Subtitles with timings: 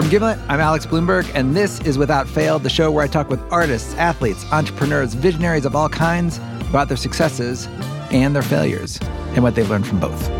[0.00, 3.28] From Gimlet, I'm Alex Blumberg, and this is Without Fail, the show where I talk
[3.28, 6.38] with artists, athletes, entrepreneurs, visionaries of all kinds
[6.70, 7.66] about their successes
[8.10, 8.98] and their failures
[9.34, 10.22] and what they've learned from both.
[10.22, 10.30] It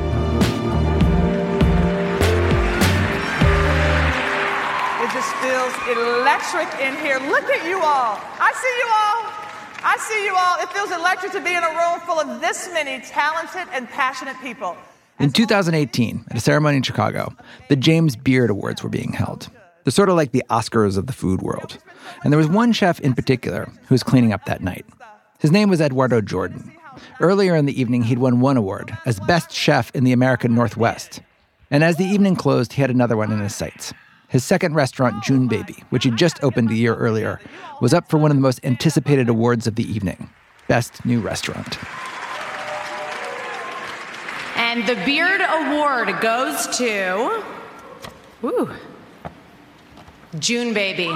[5.13, 7.19] just feels electric in here.
[7.29, 8.17] Look at you all.
[8.41, 9.29] I see you all.
[9.85, 10.57] I see you all.
[10.63, 14.41] It feels electric to be in a room full of this many talented and passionate
[14.41, 14.75] people.
[15.21, 17.37] In 2018, at a ceremony in Chicago,
[17.69, 19.51] the James Beard Awards were being held.
[19.85, 21.77] They're sort of like the Oscars of the food world.
[22.25, 24.87] And there was one chef in particular who was cleaning up that night.
[25.39, 26.73] His name was Edouardo Jordan.
[27.21, 31.21] Earlier in the evening, he'd won one award as Best Chef in the American Northwest.
[31.71, 33.93] And as the evening closed, he had another one in his sights.
[34.29, 37.41] His second restaurant, JuneBaby, which he'd just opened a year earlier,
[37.83, 40.31] was up for one of the most anticipated awards of the evening
[40.67, 41.79] Best New Restaurant.
[44.71, 47.43] And the Beard Award goes to.
[48.41, 48.71] Woo.
[50.39, 51.09] June Baby.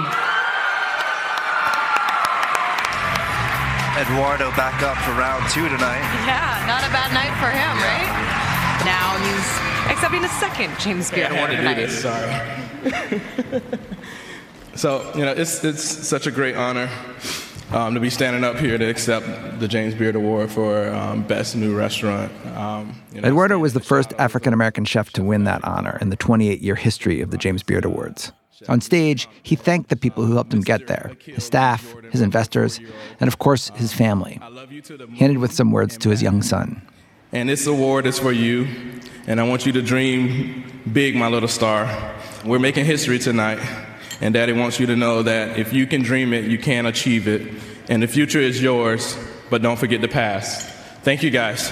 [3.95, 6.03] Edouardo back up for round two tonight.
[6.27, 8.11] Yeah, not a bad night for him, right?
[8.83, 9.47] Now he's
[9.89, 11.75] accepting a second James Beard I had Award to do tonight.
[11.75, 12.01] this,
[13.61, 13.61] sorry.
[14.75, 16.89] so, you know, it's, it's such a great honor
[17.71, 21.55] um, to be standing up here to accept the James Beard Award for um, Best
[21.55, 22.31] New Restaurant.
[22.55, 26.09] Um, you know, Edouardo was the first African American chef to win that honor in
[26.09, 28.31] the 28 year history of the James Beard Awards.
[28.69, 32.79] On stage, he thanked the people who helped him get there his staff, his investors,
[33.19, 34.39] and of course, his family.
[34.69, 36.81] He ended with some words to his young son.
[37.31, 38.67] And this award is for you,
[39.27, 40.63] and I want you to dream
[40.93, 42.13] big, my little star.
[42.45, 43.59] We're making history tonight,
[44.21, 47.27] and Daddy wants you to know that if you can dream it, you can achieve
[47.27, 47.53] it.
[47.89, 49.17] And the future is yours,
[49.49, 50.67] but don't forget the past.
[51.03, 51.69] Thank you, guys.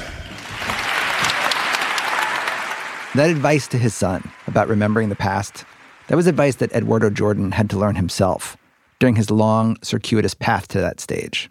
[3.16, 5.66] That advice to his son about remembering the past,
[6.08, 8.58] that was advice that Edouardo Jordan had to learn himself
[9.00, 11.50] during his long, circuitous path to that stage.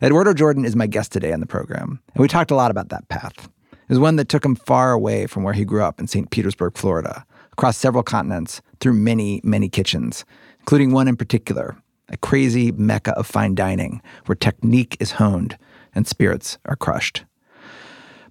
[0.00, 2.90] Edouardo Jordan is my guest today on the program, and we talked a lot about
[2.90, 3.48] that path.
[3.72, 6.30] It was one that took him far away from where he grew up in St.
[6.30, 10.24] Petersburg, Florida, across several continents, through many, many kitchens,
[10.60, 11.76] including one in particular,
[12.08, 15.56] a crazy mecca of fine dining where technique is honed
[15.94, 17.24] and spirits are crushed.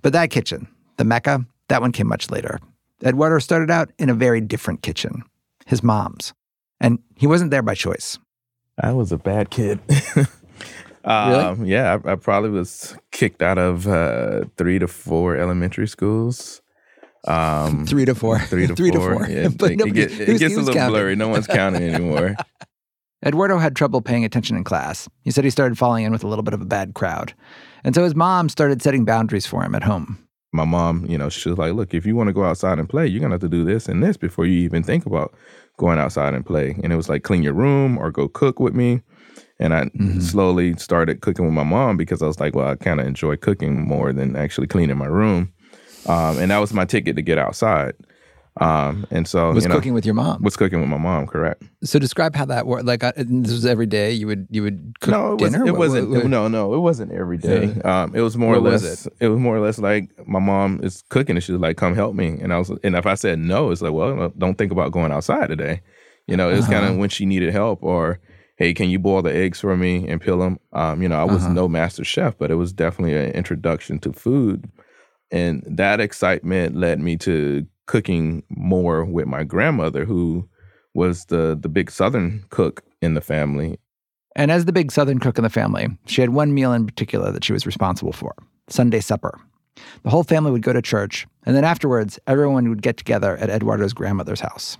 [0.01, 0.67] But that kitchen,
[0.97, 2.59] the mecca, that one came much later.
[3.03, 5.23] Edouardo started out in a very different kitchen,
[5.65, 6.33] his mom's.
[6.79, 8.19] And he wasn't there by choice.
[8.79, 9.79] I was a bad kid.
[11.03, 16.61] um, Yeah, I, I, probably was kicked out of uh, three to four elementary schools.
[17.27, 18.39] Um, three to four.
[18.39, 19.13] Three to three four.
[19.13, 19.29] To four.
[19.29, 20.93] Yeah, but it, nobody, it, get, it gets a little counting.
[20.93, 21.15] blurry.
[21.15, 22.35] No one's counting anymore.
[23.23, 25.07] Edouardo had trouble paying attention in class.
[25.23, 27.33] He said he started falling in with a little bit of a bad crowd.
[27.83, 30.17] And so his mom started setting boundaries for him at home.
[30.53, 32.89] My mom, you know, she was like, look, if you want to go outside and
[32.89, 35.33] play, you're going to have to do this and this before you even think about
[35.77, 36.75] going outside and play.
[36.83, 39.01] And it was like, clean your room or go cook with me.
[39.59, 40.19] And I mm-hmm.
[40.19, 43.37] slowly started cooking with my mom because I was like, well, I kind of enjoy
[43.37, 45.53] cooking more than actually cleaning my room.
[46.07, 47.93] Um, and that was my ticket to get outside.
[48.59, 50.43] Um, and so was you know, cooking with your mom.
[50.43, 51.63] Was cooking with my mom, correct?
[51.83, 52.85] So describe how that worked.
[52.85, 54.11] Like uh, this was every day.
[54.11, 55.59] You would you would cook no, it dinner.
[55.59, 56.09] Was, it wasn't.
[56.09, 57.79] What, what, no, no, it wasn't every day.
[57.81, 58.81] Um, it was more or less.
[58.81, 59.13] Was it?
[59.21, 59.27] it?
[59.29, 62.39] was more or less like my mom is cooking, and she's like, "Come help me."
[62.41, 65.13] And I was, and if I said no, it's like, "Well, don't think about going
[65.13, 65.81] outside today."
[66.27, 66.73] You know, it was uh-huh.
[66.73, 68.19] kind of when she needed help, or
[68.57, 70.59] hey, can you boil the eggs for me and peel them?
[70.73, 71.53] Um, you know, I was uh-huh.
[71.53, 74.69] no master chef, but it was definitely an introduction to food,
[75.31, 80.47] and that excitement led me to cooking more with my grandmother, who
[80.93, 83.77] was the the big Southern cook in the family.
[84.35, 87.31] And as the big Southern cook in the family, she had one meal in particular
[87.31, 88.33] that she was responsible for
[88.69, 89.39] Sunday supper.
[90.03, 93.49] The whole family would go to church, and then afterwards, everyone would get together at
[93.49, 94.77] Edouardo's grandmother's house.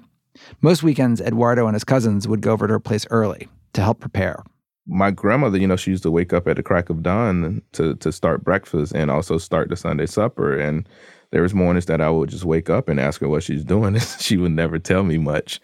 [0.62, 4.00] Most weekends, Edouardo and his cousins would go over to her place early to help
[4.00, 4.44] prepare.
[4.88, 7.96] My grandmother, you know, she used to wake up at the crack of dawn to
[7.96, 10.58] to start breakfast and also start the Sunday supper.
[10.58, 10.88] And
[11.32, 13.98] there was mornings that I would just wake up and ask her what she's doing.
[14.20, 15.60] she would never tell me much,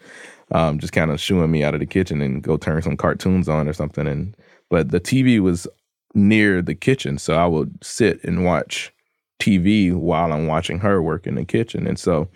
[0.52, 3.48] um, just kind of shooing me out of the kitchen and go turn some cartoons
[3.48, 4.06] on or something.
[4.06, 4.36] And
[4.70, 5.66] but the TV was
[6.14, 8.92] near the kitchen, so I would sit and watch
[9.40, 11.86] TV while I'm watching her work in the kitchen.
[11.86, 12.28] And so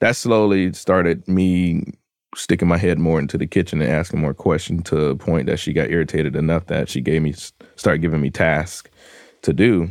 [0.00, 1.92] that slowly started me
[2.36, 5.58] sticking my head more into the kitchen and asking more questions to the point that
[5.58, 7.34] she got irritated enough that she gave me
[7.76, 8.90] start giving me tasks
[9.42, 9.88] to do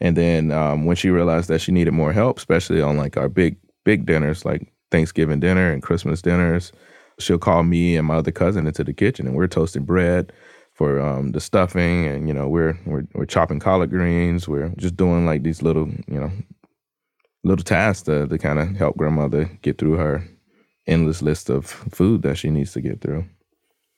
[0.00, 3.28] and then um, when she realized that she needed more help, especially on like our
[3.28, 6.72] big big dinners, like Thanksgiving dinner and Christmas dinners,
[7.18, 10.32] she'll call me and my other cousin into the kitchen, and we're toasting bread
[10.74, 14.48] for um, the stuffing, and you know we're, we're we're chopping collard greens.
[14.48, 16.30] We're just doing like these little you know
[17.44, 20.28] little tasks to, to kind of help grandmother get through her
[20.88, 23.24] endless list of food that she needs to get through.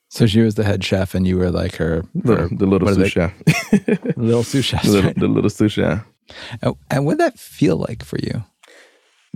[0.08, 2.88] So she was the head chef, and you were like her, The, her- the little
[2.88, 3.32] sous they- chef.
[4.16, 4.82] little sous chef.
[4.82, 5.16] the, right?
[5.16, 6.04] the little sous chef.
[6.62, 8.44] And, and what did that feel like for you?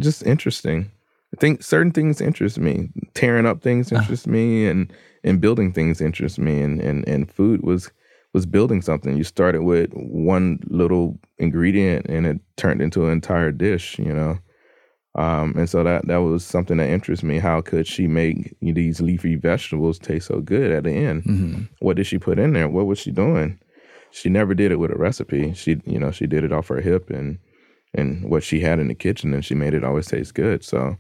[0.01, 0.91] Just interesting.
[1.33, 2.91] I think certain things interest me.
[3.15, 4.03] Tearing up things uh-huh.
[4.03, 4.93] interest me, and
[5.23, 6.61] and building things interest me.
[6.61, 7.91] And and and food was
[8.33, 9.17] was building something.
[9.17, 13.99] You started with one little ingredient, and it turned into an entire dish.
[13.99, 14.39] You know.
[15.17, 17.39] Um, and so that that was something that interests me.
[17.39, 21.69] How could she make these leafy vegetables taste so good at the end?
[21.79, 22.69] What did she put in there?
[22.69, 23.59] What was she doing?
[24.11, 25.55] She never did it with a recipe.
[25.55, 27.39] She, you know, she did it off her hip and
[27.95, 30.65] and what she had in the kitchen, and she made it always taste good.
[30.65, 30.97] So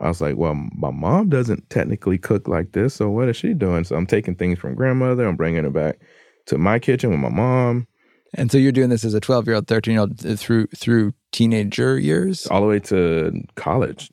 [0.00, 3.54] I was like, well, my mom doesn't technically cook like this, so what is she
[3.54, 3.84] doing?
[3.84, 5.98] So I'm taking things from grandmother, I'm bringing it back
[6.46, 7.86] to my kitchen with my mom,
[8.34, 11.12] And so you're doing this as a 12 year old, 13 year old through through
[11.32, 12.46] teenager years.
[12.46, 14.10] all the way to college.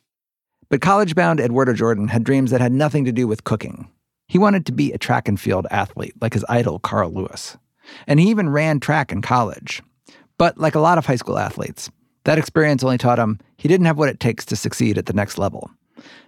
[0.69, 3.89] But college bound Edouardo Jordan had dreams that had nothing to do with cooking.
[4.27, 7.57] He wanted to be a track and field athlete like his idol, Carl Lewis.
[8.05, 9.81] And he even ran track in college.
[10.37, 11.89] But like a lot of high school athletes,
[12.25, 15.13] that experience only taught him he didn't have what it takes to succeed at the
[15.13, 15.69] next level.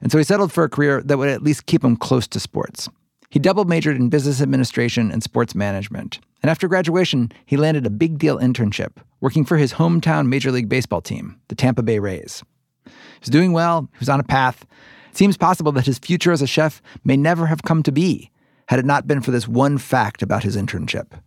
[0.01, 2.39] And so he settled for a career that would at least keep him close to
[2.39, 2.89] sports.
[3.29, 6.19] He double majored in business administration and sports management.
[6.41, 10.69] And after graduation, he landed a big deal internship working for his hometown Major League
[10.69, 12.43] Baseball team, the Tampa Bay Rays.
[12.85, 12.91] He
[13.21, 14.65] was doing well, he was on a path.
[15.11, 18.31] It seems possible that his future as a chef may never have come to be
[18.67, 21.19] had it not been for this one fact about his internship.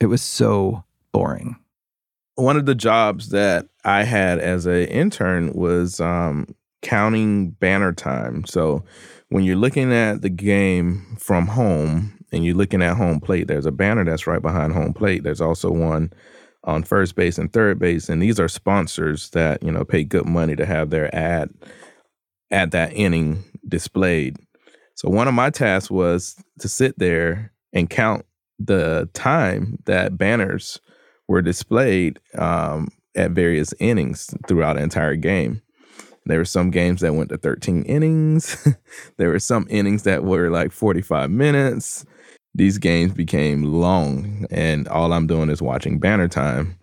[0.00, 1.56] It was so boring.
[2.34, 8.44] one of the jobs that I had as an intern was um, counting banner time.
[8.44, 8.84] So
[9.28, 13.66] when you're looking at the game from home and you're looking at home plate, there's
[13.66, 15.22] a banner that's right behind home plate.
[15.22, 16.12] There's also one
[16.64, 20.26] on first base and third base, and these are sponsors that you know pay good
[20.26, 21.50] money to have their ad
[22.50, 24.36] at that inning displayed.
[24.94, 28.24] So one of my tasks was to sit there and count
[28.58, 30.80] the time that banners
[31.28, 35.62] were displayed um, at various innings throughout the entire game.
[36.26, 38.68] There were some games that went to 13 innings.
[39.16, 42.04] there were some innings that were like 45 minutes.
[42.54, 46.76] These games became long, and all I'm doing is watching banner time.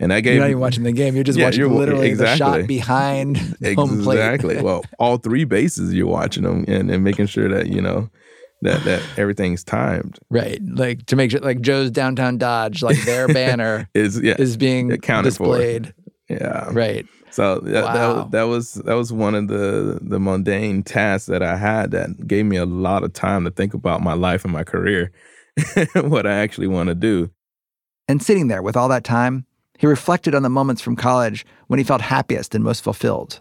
[0.00, 2.14] And that game, You're not even watching the game, you're just Yeah, watching you're- literally
[2.14, 3.36] the shot behind
[3.76, 4.16] home plate.
[4.18, 4.60] Exactly.
[4.62, 8.10] well, all three bases you're watching them and, and making sure that you know
[8.62, 10.18] that that everything's timed.
[10.28, 10.60] right.
[10.64, 14.90] Like to make sure, like Joe's Downtown Dodge, like their banner Is yeah is being
[14.90, 15.56] accounted for.
[15.56, 15.94] displayed.
[16.28, 17.06] yeah Right.
[17.32, 17.92] So that, Wow.
[17.92, 22.26] that that was that was one of the the mundane tasks that I had that
[22.26, 25.10] gave me a lot of time to think about my life and my career,
[25.94, 27.30] what I actually want to do.
[28.06, 29.46] And sitting there with all that time,
[29.78, 33.40] he reflected on the moments from college when he felt happiest and most fulfilled.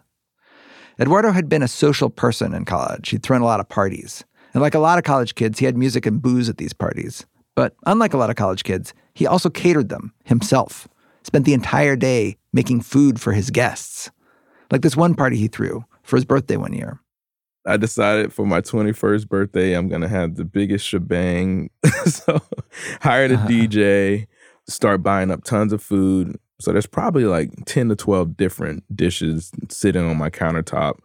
[0.97, 3.09] Edouardo had been a social person in college.
[3.09, 4.23] He'd thrown a lot of parties.
[4.53, 7.25] And like a lot of college kids, he had music and booze at these parties.
[7.55, 10.87] But unlike a lot of college kids, he also catered them himself,
[11.23, 14.11] spent the entire day making food for his guests.
[14.71, 16.99] Like this one party he threw for his birthday one year.
[17.65, 21.69] I decided for my 21st birthday, I'm going to have the biggest shebang.
[22.05, 22.39] so,
[23.01, 23.47] hired a Uh-huh.
[23.47, 24.27] DJ,
[24.67, 26.39] start buying up tons of food.
[26.59, 30.99] So, there's probably like 10 to 12 different dishes sitting on my countertop.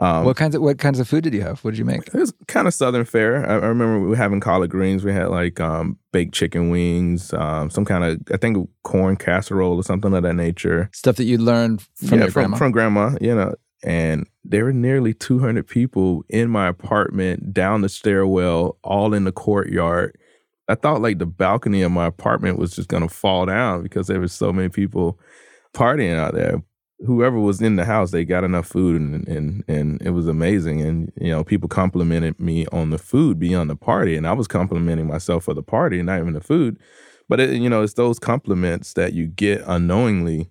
[0.00, 1.62] Um, what kinds of what kinds of food did you have?
[1.62, 2.06] What did you make?
[2.06, 3.48] it was kind of southern fare.
[3.48, 5.04] I, I remember we were having collard greens.
[5.04, 9.76] We had like um, baked chicken wings, um, some kind of, I think, corn casserole
[9.76, 10.88] or something of that nature.
[10.94, 12.56] Stuff that you learned from yeah, your from, grandma.
[12.56, 13.54] from grandma, you know.
[13.82, 19.32] And there were nearly 200 people in my apartment, down the stairwell, all in the
[19.32, 20.18] courtyard.
[20.68, 24.20] I thought like the balcony of my apartment was just gonna fall down because there
[24.20, 25.18] was so many people
[25.74, 26.62] partying out there.
[27.06, 30.82] Whoever was in the house, they got enough food, and and and it was amazing.
[30.82, 34.46] And you know, people complimented me on the food beyond the party, and I was
[34.46, 36.78] complimenting myself for the party, not even the food.
[37.28, 40.50] But it, you know, it's those compliments that you get unknowingly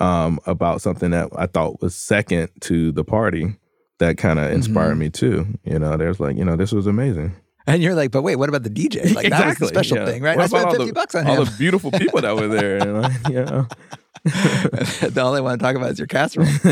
[0.00, 3.56] um, about something that I thought was second to the party
[3.98, 5.46] that kind of inspired me too.
[5.64, 7.34] You know, there's like, you know, this was amazing.
[7.66, 9.14] and you're like, but wait, what about the DJ?
[9.14, 10.06] Like that was the special yeah.
[10.06, 10.36] thing, right?
[10.36, 11.44] What I spent about all 50 the- bucks on all him.
[11.44, 12.78] the beautiful people that were there.
[12.78, 13.66] And like, you know,
[14.24, 16.46] the all I want to talk about is your casserole.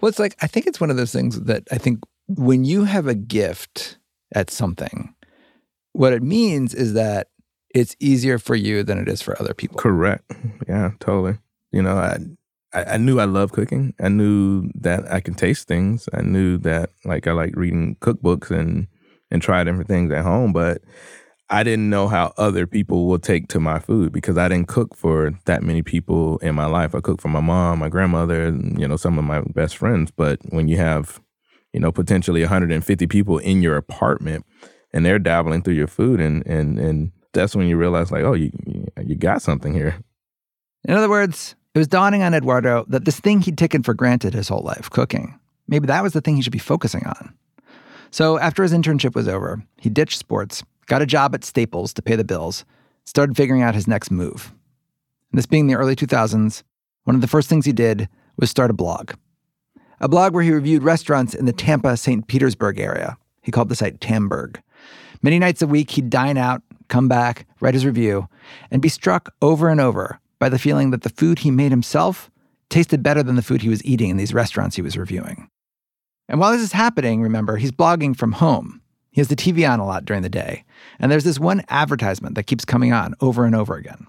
[0.00, 2.84] well, it's like I think it's one of those things that I think when you
[2.84, 3.98] have a gift
[4.34, 5.14] at something,
[5.92, 7.28] what it means is that
[7.74, 9.78] it's easier for you than it is for other people.
[9.78, 10.30] correct.
[10.66, 11.38] Yeah, totally.
[11.70, 12.18] You know, I,
[12.72, 13.94] I knew I loved cooking.
[14.00, 16.08] I knew that I can taste things.
[16.12, 18.86] I knew that like I like reading cookbooks and
[19.30, 20.80] and try different things at home, but
[21.50, 24.94] I didn't know how other people will take to my food because I didn't cook
[24.94, 26.94] for that many people in my life.
[26.94, 30.10] I cooked for my mom, my grandmother, and, you know, some of my best friends.
[30.10, 31.22] But when you have,
[31.72, 34.44] you know, potentially 150 people in your apartment
[34.92, 38.34] and they're dabbling through your food and and and that's when you realize like, oh,
[38.34, 38.50] you
[39.02, 39.96] you got something here.
[40.84, 44.34] In other words, it was dawning on Edouardo that this thing he'd taken for granted
[44.34, 47.34] his whole life, cooking, maybe that was the thing he should be focusing on.
[48.10, 52.02] So after his internship was over, he ditched sports, got a job at Staples to
[52.02, 52.64] pay the bills,
[53.04, 54.52] started figuring out his next move.
[55.30, 56.62] And this being the early 2000s,
[57.04, 59.12] one of the first things he did was start a blog.
[60.00, 62.26] A blog where he reviewed restaurants in the Tampa, St.
[62.26, 63.18] Petersburg area.
[63.42, 64.60] He called the site Tamburg.
[65.22, 68.28] Many nights a week, he'd dine out, come back, write his review,
[68.70, 72.30] and be struck over and over by the feeling that the food he made himself
[72.68, 75.48] tasted better than the food he was eating in these restaurants he was reviewing.
[76.28, 78.82] And while this is happening, remember, he's blogging from home.
[79.10, 80.64] He has the TV on a lot during the day.
[80.98, 84.06] And there's this one advertisement that keeps coming on over and over again.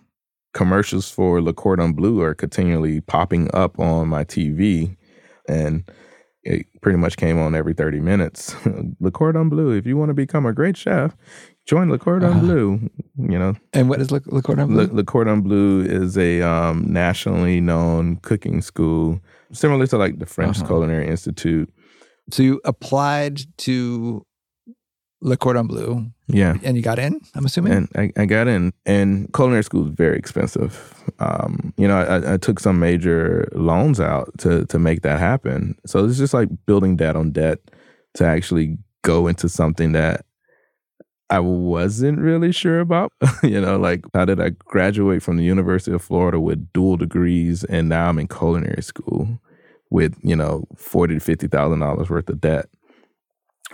[0.53, 4.95] Commercials for Le Cordon Bleu are continually popping up on my TV.
[5.47, 5.89] And
[6.43, 8.55] it pretty much came on every 30 minutes.
[8.99, 11.15] Le Cordon Bleu, if you want to become a great chef,
[11.65, 13.55] join Le Cordon uh, Bleu, you know.
[13.73, 14.85] And what is Le, Le Cordon Bleu?
[14.85, 19.19] Le, Le, Cordon Bleu is a um, nationally known cooking school,
[19.51, 20.67] similar to like the French uh-huh.
[20.67, 21.71] Culinary Institute.
[22.31, 24.25] So you applied to
[25.21, 26.05] Le Cordon Bleu.
[26.27, 26.55] Yeah.
[26.63, 27.73] And you got in, I'm assuming?
[27.73, 28.71] And I, I got in.
[28.85, 30.93] And culinary school is very expensive.
[31.19, 35.75] Um, you know, I, I, took some major loans out to to make that happen.
[35.85, 37.59] So it's just like building debt on debt
[38.15, 40.25] to actually go into something that
[41.29, 43.11] I wasn't really sure about.
[43.43, 47.63] you know, like how did I graduate from the University of Florida with dual degrees
[47.65, 49.39] and now I'm in culinary school
[49.89, 52.67] with, you know, forty to fifty thousand dollars worth of debt.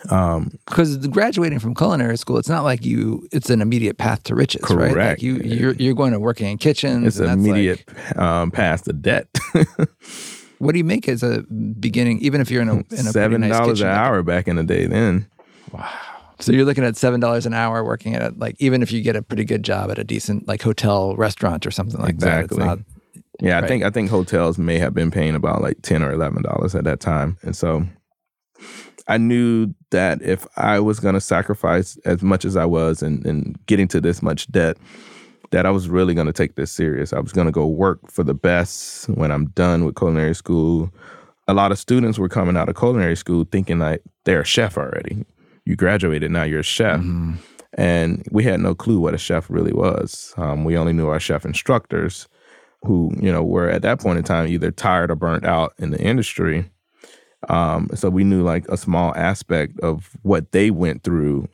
[0.09, 3.27] Um, because graduating from culinary school, it's not like you.
[3.31, 4.95] It's an immediate path to riches, correct.
[4.95, 5.09] right?
[5.09, 7.07] Like you, you're you're going to working in kitchens.
[7.07, 9.27] It's an immediate like, um, path to debt.
[10.59, 11.43] what do you make as a
[11.79, 12.19] beginning?
[12.19, 14.63] Even if you're in a, in a seven dollars nice an hour back in the
[14.63, 15.27] day, then.
[15.71, 15.89] Wow.
[16.39, 19.01] So you're looking at seven dollars an hour working at a, like even if you
[19.01, 22.57] get a pretty good job at a decent like hotel restaurant or something like exactly.
[22.57, 22.79] that.
[22.79, 22.91] Exactly.
[23.41, 26.43] Yeah, I think I think hotels may have been paying about like ten or eleven
[26.43, 27.85] dollars at that time, and so
[29.07, 33.25] I knew that if I was going to sacrifice as much as I was and,
[33.25, 34.75] and getting to this much debt,
[35.51, 37.13] that I was really going to take this serious.
[37.13, 40.91] I was going to go work for the best when I'm done with culinary school.
[41.47, 44.77] A lot of students were coming out of culinary school thinking like they're a chef
[44.77, 45.25] already.
[45.63, 46.99] You graduated, now you're a chef.
[46.99, 47.35] Mm-hmm.
[47.75, 50.33] And we had no clue what a chef really was.
[50.35, 52.27] Um, we only knew our chef instructors
[52.81, 55.91] who, you know, were at that point in time either tired or burnt out in
[55.91, 56.69] the industry
[57.49, 61.47] um, so we knew like a small aspect of what they went through,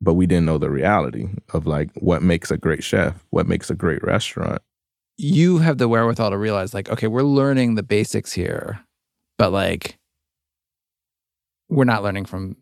[0.00, 3.70] but we didn't know the reality of like what makes a great chef, what makes
[3.70, 4.62] a great restaurant.
[5.16, 8.80] You have the wherewithal to realize like, okay, we're learning the basics here,
[9.38, 9.98] but like
[11.68, 12.56] we're not learning from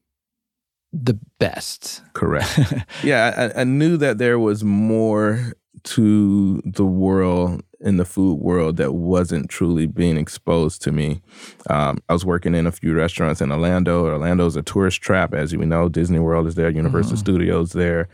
[0.93, 2.03] the best.
[2.13, 2.59] Correct.
[3.03, 8.77] yeah, I, I knew that there was more to the world in the food world
[8.77, 11.21] that wasn't truly being exposed to me.
[11.69, 14.07] Um, I was working in a few restaurants in Orlando.
[14.07, 15.89] Orlando's a tourist trap, as you know.
[15.89, 17.21] Disney World is there, Universal mm-hmm.
[17.21, 18.09] Studios there.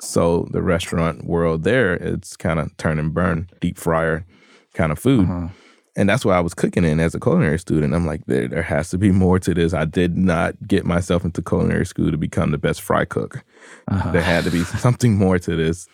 [0.00, 4.24] So the restaurant world there, it's kind of turn and burn, deep fryer
[4.72, 5.28] kind of food.
[5.28, 5.48] Uh-huh.
[5.96, 7.92] And that's what I was cooking in as a culinary student.
[7.92, 9.74] I'm like, there, there has to be more to this.
[9.74, 13.44] I did not get myself into culinary school to become the best fry cook.
[13.88, 14.12] Uh-huh.
[14.12, 15.88] There had to be something more to this.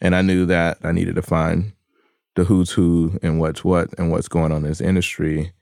[0.00, 1.72] And I knew that I needed to find
[2.36, 5.52] the who's who and what's what and what's going on in this industry.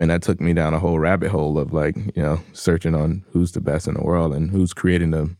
[0.00, 3.24] And that took me down a whole rabbit hole of like, you know, searching on
[3.30, 5.34] who's the best in the world and who's creating the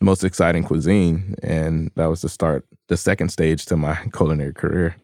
[0.00, 1.34] most exciting cuisine.
[1.42, 4.96] And that was the start, the second stage to my culinary career.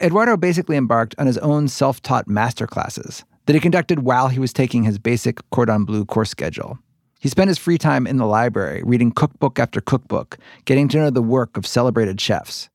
[0.00, 4.38] Edouardo basically embarked on his own self taught master classes that he conducted while he
[4.38, 6.78] was taking his basic Cordon Bleu course schedule.
[7.22, 11.10] He spent his free time in the library, reading cookbook after cookbook, getting to know
[11.10, 12.68] the work of celebrated chefs.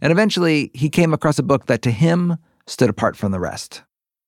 [0.00, 3.84] And eventually, he came across a book that to him stood apart from the rest.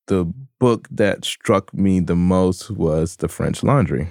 [0.07, 4.09] The book that struck me the most was The French Laundry.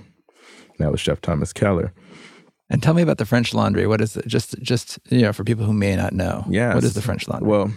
[0.78, 1.94] That was Chef Thomas Keller.
[2.70, 3.88] And tell me about the French Laundry.
[3.88, 4.28] What is it?
[4.28, 6.44] Just, just you know, for people who may not know.
[6.50, 6.76] Yeah.
[6.76, 7.48] What is the French Laundry?
[7.48, 7.74] Well,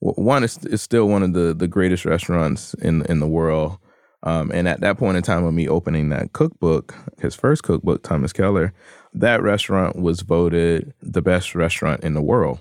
[0.00, 3.78] one is it's still one of the the greatest restaurants in in the world.
[4.24, 8.02] Um, and at that point in time of me opening that cookbook, his first cookbook,
[8.02, 8.72] Thomas Keller,
[9.14, 12.60] that restaurant was voted the best restaurant in the world.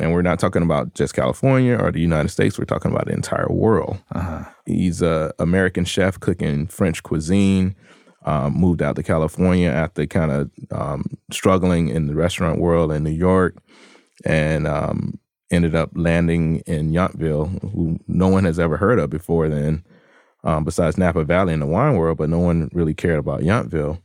[0.00, 2.58] And we're not talking about just California or the United States.
[2.58, 3.98] We're talking about the entire world.
[4.14, 4.44] Uh-huh.
[4.66, 7.74] He's a American chef cooking French cuisine.
[8.24, 13.04] Um, moved out to California after kind of um, struggling in the restaurant world in
[13.04, 13.56] New York,
[14.26, 15.18] and um,
[15.50, 19.84] ended up landing in Yountville, who no one has ever heard of before then.
[20.44, 24.00] Um, besides Napa Valley in the wine world, but no one really cared about Yountville.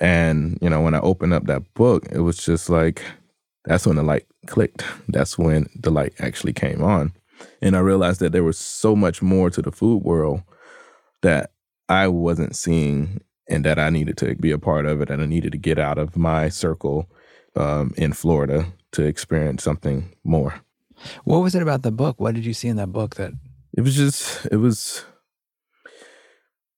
[0.00, 3.02] And, you know, when I opened up that book, it was just like,
[3.64, 4.84] that's when the light clicked.
[5.08, 7.12] That's when the light actually came on.
[7.60, 10.42] And I realized that there was so much more to the food world
[11.22, 11.50] that
[11.88, 15.26] I wasn't seeing and that I needed to be a part of it and I
[15.26, 17.10] needed to get out of my circle
[17.56, 20.54] um, in Florida to experience something more.
[21.24, 22.20] What was it about the book?
[22.20, 23.32] What did you see in that book that
[23.76, 25.04] it was just it was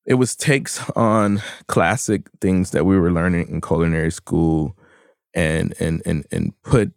[0.05, 4.77] it was takes on classic things that we were learning in culinary school
[5.35, 6.93] and and and and put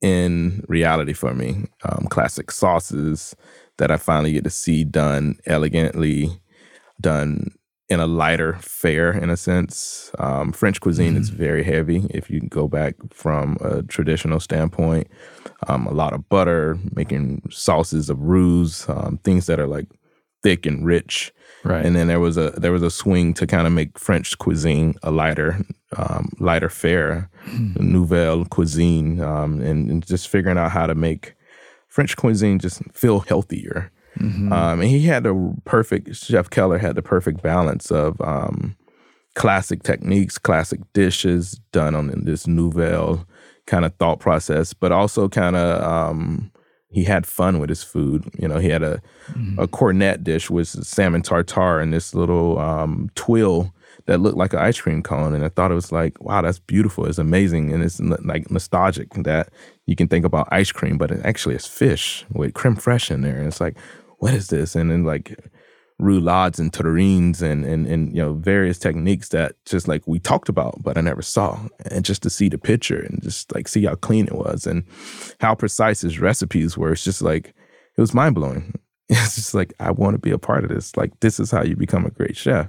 [0.00, 1.66] in reality for me.
[1.84, 3.34] Um, classic sauces
[3.78, 6.40] that i finally get to see done elegantly
[7.00, 7.52] done
[7.88, 10.10] in a lighter fare in a sense.
[10.18, 11.22] Um, french cuisine mm-hmm.
[11.22, 12.04] is very heavy.
[12.10, 15.08] If you go back from a traditional standpoint
[15.68, 19.86] um, a lot of butter making sauces of roux um, things that are like
[20.42, 21.32] thick and rich
[21.64, 21.84] Right.
[21.84, 24.94] And then there was a there was a swing to kind of make French cuisine
[25.02, 25.64] a lighter
[25.96, 27.78] um, lighter fare, mm.
[27.78, 31.34] nouvelle cuisine, um, and, and, just figuring out how to make
[31.88, 33.92] French cuisine just feel healthier.
[34.18, 34.52] Mm-hmm.
[34.52, 38.76] Um, and he had the perfect Chef Keller had the perfect balance of um,
[39.34, 43.26] classic techniques, classic dishes done on this nouvelle
[43.66, 46.51] kind of thought process, but also kind of um,
[46.92, 48.30] he had fun with his food.
[48.38, 49.00] You know, he had a
[49.32, 49.58] mm.
[49.58, 53.72] a cornet dish with salmon tartare and this little um, tuile
[54.06, 56.58] that looked like an ice cream cone, and I thought it was like, wow, that's
[56.58, 57.06] beautiful.
[57.06, 59.48] It's amazing, and it's like nostalgic that
[59.86, 63.22] you can think about ice cream, but it actually is fish with creme fraiche in
[63.22, 63.78] there, and it's like,
[64.18, 64.76] what is this?
[64.76, 65.38] And then like
[66.02, 70.48] roulades and terrines and, and and you know various techniques that just like we talked
[70.48, 71.60] about but I never saw.
[71.90, 74.84] And just to see the picture and just like see how clean it was and
[75.40, 77.54] how precise his recipes were it's just like
[77.96, 78.78] it was mind blowing
[79.08, 80.96] it's just like I want to be a part of this.
[80.96, 82.68] Like this is how you become a great chef.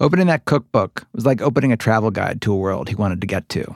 [0.00, 3.26] Opening that cookbook was like opening a travel guide to a world he wanted to
[3.26, 3.74] get to.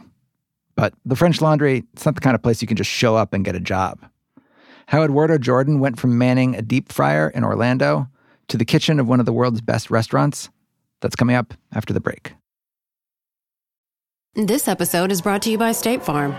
[0.74, 3.32] But the French Laundry it's not the kind of place you can just show up
[3.32, 4.00] and get a job.
[4.86, 8.08] How Edouardo Jordan went from manning a deep fryer in Orlando
[8.48, 10.50] to the kitchen of one of the world's best restaurants?
[11.00, 12.34] That's coming up after the break.
[14.34, 16.36] This episode is brought to you by State Farm.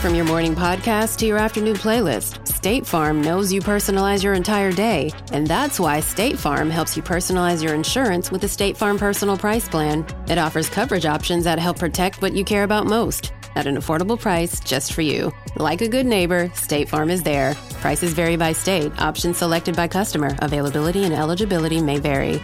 [0.00, 4.72] From your morning podcast to your afternoon playlist, State Farm knows you personalize your entire
[4.72, 8.98] day, and that's why State Farm helps you personalize your insurance with the State Farm
[8.98, 10.04] Personal Price Plan.
[10.28, 14.20] It offers coverage options that help protect what you care about most at an affordable
[14.20, 15.32] price just for you.
[15.56, 17.54] Like a good neighbor, State Farm is there.
[17.80, 22.40] Prices vary by state, options selected by customer, availability and eligibility may vary.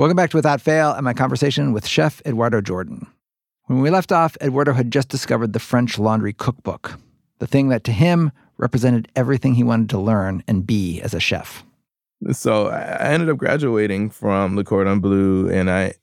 [0.00, 3.06] Welcome back to Without Fail and my conversation with Chef Edouardo Jordan.
[3.64, 6.98] When we left off, Edouardo had just discovered the French Laundry Cookbook,
[7.38, 11.20] the thing that to him represented everything he wanted to learn and be as a
[11.20, 11.64] chef.
[12.32, 15.94] So I ended up graduating from Le Cordon Bleu and I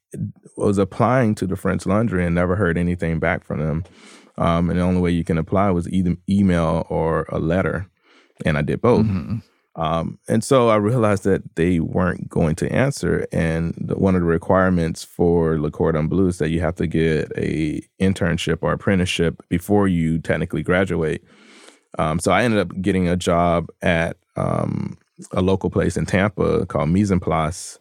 [0.56, 3.84] was applying to the French Laundry and never heard anything back from them.
[4.38, 7.88] Um, and the only way you can apply was either email or a letter.
[8.46, 9.06] And I did both.
[9.06, 9.38] Mm-hmm.
[9.80, 13.28] Um, and so I realized that they weren't going to answer.
[13.32, 16.88] And the, one of the requirements for Le Cordon Bleu is that you have to
[16.88, 21.24] get a internship or apprenticeship before you technically graduate.
[22.00, 24.98] Um, so I ended up getting a job at um,
[25.32, 27.80] a local place in Tampa called Mise en Place.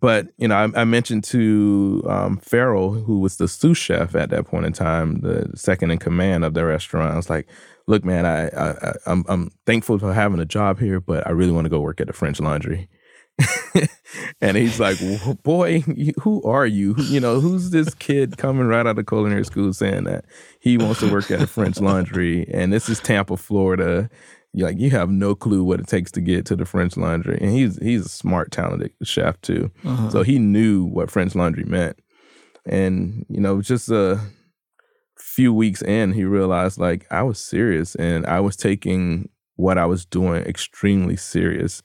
[0.00, 4.30] But you know, I, I mentioned to um, Farrell, who was the sous chef at
[4.30, 7.12] that point in time, the second in command of the restaurant.
[7.12, 7.48] I was like,
[7.86, 11.52] "Look, man, I, I, I'm, I'm thankful for having a job here, but I really
[11.52, 12.88] want to go work at the French Laundry."
[14.42, 14.98] and he's like,
[15.42, 15.80] "Boy,
[16.20, 16.94] who are you?
[16.98, 20.26] You know, who's this kid coming right out of culinary school saying that
[20.60, 22.46] he wants to work at a French Laundry?
[22.52, 24.10] And this is Tampa, Florida
[24.54, 27.50] like you have no clue what it takes to get to the French Laundry, and
[27.50, 29.70] he's he's a smart, talented chef too.
[29.84, 30.10] Uh-huh.
[30.10, 31.98] So he knew what French Laundry meant,
[32.66, 34.20] and you know, just a
[35.18, 39.86] few weeks in, he realized like I was serious, and I was taking what I
[39.86, 41.82] was doing extremely serious.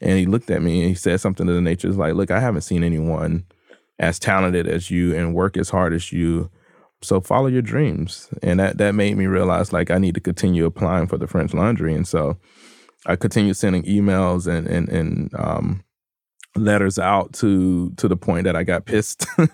[0.00, 2.30] And he looked at me and he said something to the nature is like, "Look,
[2.30, 3.44] I haven't seen anyone
[3.98, 6.50] as talented as you and work as hard as you."
[7.02, 8.28] So follow your dreams.
[8.42, 11.52] And that that made me realize like i need to continue applying for the french
[11.52, 11.94] laundry.
[11.94, 12.38] And so
[13.06, 15.84] i continued sending emails and and, and um,
[16.56, 19.48] letters out to to the point that i got pissed and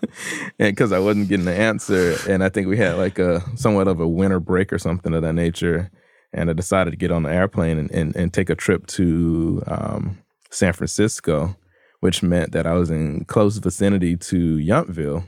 [0.59, 2.17] because i wasn't getting the answer.
[2.29, 5.23] And i think we had like a somewhat of a winter break or something of
[5.23, 5.91] that nature.
[6.33, 9.63] And i decided to get on the airplane and, and, and take a trip to
[9.67, 10.19] um,
[10.51, 11.57] san francisco
[12.01, 15.25] which meant that i was in close vicinity to yountville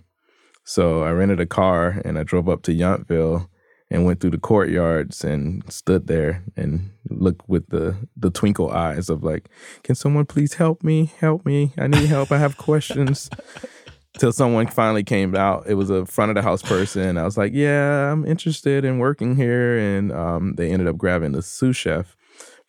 [0.71, 3.49] so I rented a car and I drove up to Yountville
[3.91, 9.11] and went through the courtyards and stood there and looked with the the twinkle eyes
[9.11, 9.49] of like,
[9.83, 11.11] can someone please help me?
[11.19, 11.73] Help me!
[11.77, 12.31] I need help.
[12.31, 13.29] I have questions.
[14.19, 15.65] Till someone finally came out.
[15.67, 17.19] It was a front of the house person.
[17.19, 21.33] I was like, yeah, I'm interested in working here, and um, they ended up grabbing
[21.33, 22.17] the sous chef.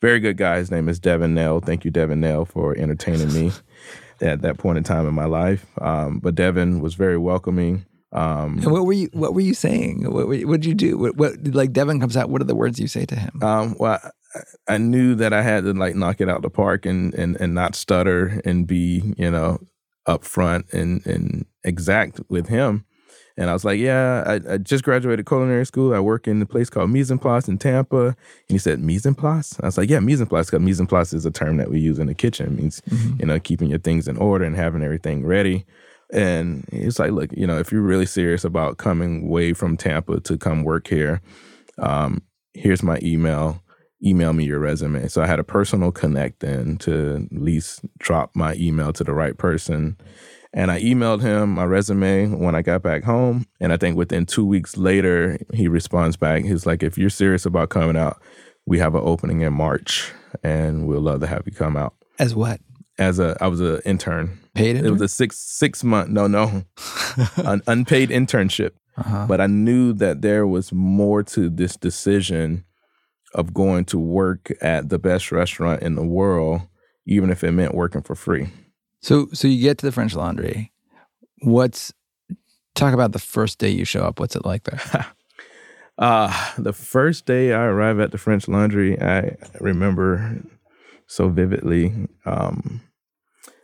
[0.02, 0.58] Very good guy.
[0.58, 1.60] His name is Devin Knell.
[1.60, 3.52] Thank you, Devin Knell, for entertaining me
[4.22, 5.66] at that point in time in my life.
[5.80, 7.86] Um, but Devin was very welcoming.
[8.13, 10.12] Um, And what were you What were you saying?
[10.12, 10.97] What what did you do?
[10.97, 12.30] What, what like Devin comes out?
[12.30, 13.41] What are the words you say to him?
[13.41, 14.00] Um, well,
[14.36, 17.38] I, I knew that I had to like knock it out the park and and
[17.39, 19.60] and not stutter and be you know
[20.08, 22.86] upfront and and exact with him.
[23.38, 25.93] And I was like, yeah, I, I just graduated culinary school.
[25.93, 28.08] I work in a place called Mise en Place in Tampa.
[28.08, 28.15] And
[28.50, 29.58] he said, Mise en Place?
[29.63, 31.71] I was like, yeah, Mise en Place, because Mise en Place is a term that
[31.71, 32.47] we use in the kitchen.
[32.47, 32.82] It means,
[33.19, 35.65] you know, keeping your things in order and having everything ready.
[36.12, 40.19] And he's like, look, you know, if you're really serious about coming way from Tampa
[40.21, 41.21] to come work here,
[41.78, 42.21] um,
[42.54, 43.63] here's my email.
[44.04, 45.08] Email me your resume.
[45.08, 49.13] So I had a personal connect then to at least drop my email to the
[49.13, 49.95] right person.
[50.54, 53.45] And I emailed him my resume when I got back home.
[53.60, 56.43] And I think within two weeks later, he responds back.
[56.43, 58.21] He's like, if you're serious about coming out,
[58.65, 60.12] we have an opening in March
[60.43, 61.93] and we'll love to have you come out.
[62.19, 62.60] As what?
[63.02, 64.40] As a, I was an intern.
[64.54, 66.64] Paid It was a six six month no no,
[67.38, 68.72] an unpaid internship.
[68.96, 69.26] Uh-huh.
[69.28, 72.64] But I knew that there was more to this decision
[73.34, 76.62] of going to work at the best restaurant in the world,
[77.08, 78.50] even if it meant working for free.
[79.02, 80.72] So so you get to the French Laundry.
[81.42, 81.92] What's
[82.76, 84.20] talk about the first day you show up?
[84.20, 85.08] What's it like there?
[85.98, 90.42] Uh, the first day I arrived at the French Laundry, I remember
[91.06, 91.94] so vividly.
[92.26, 92.82] Um,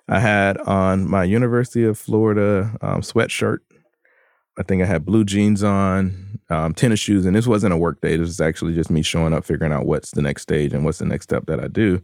[0.07, 3.59] I had on my University of Florida um, sweatshirt.
[4.59, 8.01] I think I had blue jeans on, um, tennis shoes, and this wasn't a work
[8.01, 8.17] day.
[8.17, 10.97] This was actually just me showing up, figuring out what's the next stage and what's
[10.97, 12.01] the next step that I do.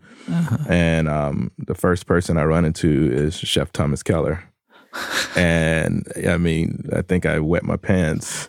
[0.69, 4.43] And um, the first person I run into is Chef Thomas Keller.
[5.35, 8.47] And I mean, I think I wet my pants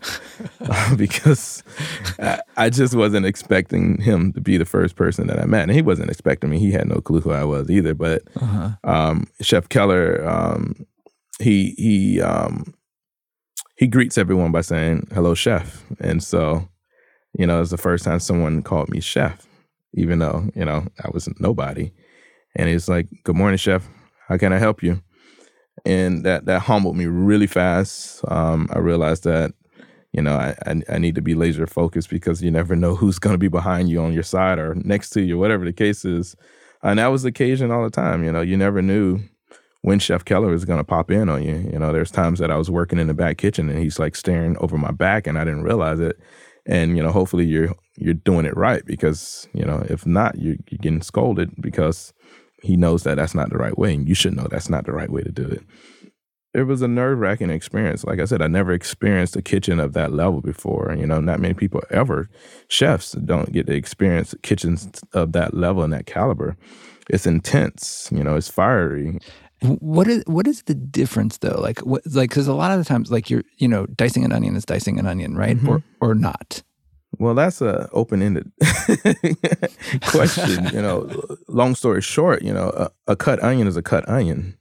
[0.96, 1.62] because
[2.18, 5.72] I, I just wasn't expecting him to be the first person that I met, and
[5.72, 6.58] he wasn't expecting me.
[6.58, 7.94] He had no clue who I was either.
[7.94, 8.22] But
[8.84, 10.86] um, Chef Keller, um,
[11.40, 12.74] he he um,
[13.76, 16.68] he greets everyone by saying "Hello, Chef," and so
[17.36, 19.46] you know, it's the first time someone called me Chef,
[19.94, 21.92] even though you know I was nobody.
[22.56, 23.88] And he's like, "Good morning, Chef.
[24.28, 25.02] How can I help you?"
[25.84, 28.20] And that that humbled me really fast.
[28.28, 29.52] Um, I realized that
[30.12, 33.18] you know I, I I need to be laser focused because you never know who's
[33.18, 36.04] going to be behind you on your side or next to you, whatever the case
[36.04, 36.36] is.
[36.82, 38.22] And that was the occasion all the time.
[38.24, 39.20] You know, you never knew
[39.84, 41.56] when Chef Keller was going to pop in on you.
[41.72, 44.16] You know, there's times that I was working in the back kitchen and he's like
[44.16, 46.18] staring over my back and I didn't realize it.
[46.66, 50.56] And you know, hopefully you're you're doing it right because you know if not, you're,
[50.70, 52.14] you're getting scolded because
[52.64, 54.92] he knows that that's not the right way, and you should know that's not the
[54.92, 55.62] right way to do it.
[56.54, 58.04] It was a nerve wracking experience.
[58.04, 60.94] Like I said, I never experienced a kitchen of that level before.
[60.96, 62.30] You know, not many people ever,
[62.68, 66.56] chefs don't get to experience kitchens of that level and that caliber.
[67.10, 68.08] It's intense.
[68.10, 69.18] You know, it's fiery.
[69.60, 71.60] What is what is the difference though?
[71.60, 74.32] Like what like because a lot of the times like you're you know dicing an
[74.32, 75.68] onion is dicing an onion right mm-hmm.
[75.68, 76.62] or or not.
[77.18, 78.50] Well, that's a open ended
[80.06, 80.64] question.
[80.72, 81.08] you know,
[81.48, 84.56] long story short, you know, a, a cut onion is a cut onion,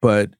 [0.00, 0.30] but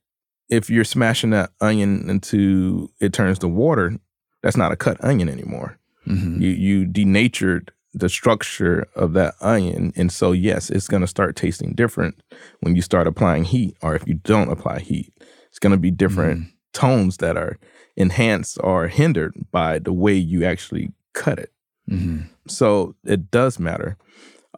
[0.48, 3.98] if you're smashing that onion into it turns to water,
[4.42, 5.78] that's not a cut onion anymore.
[6.06, 6.40] Mm-hmm.
[6.40, 11.36] You you denatured the structure of that onion, and so yes, it's going to start
[11.36, 12.20] tasting different
[12.60, 15.12] when you start applying heat, or if you don't apply heat,
[15.48, 17.56] it's going to be different tones that are
[17.96, 20.92] enhanced or hindered by the way you actually
[21.24, 21.52] cut it.
[21.90, 22.26] Mm-hmm.
[22.48, 23.96] So it does matter.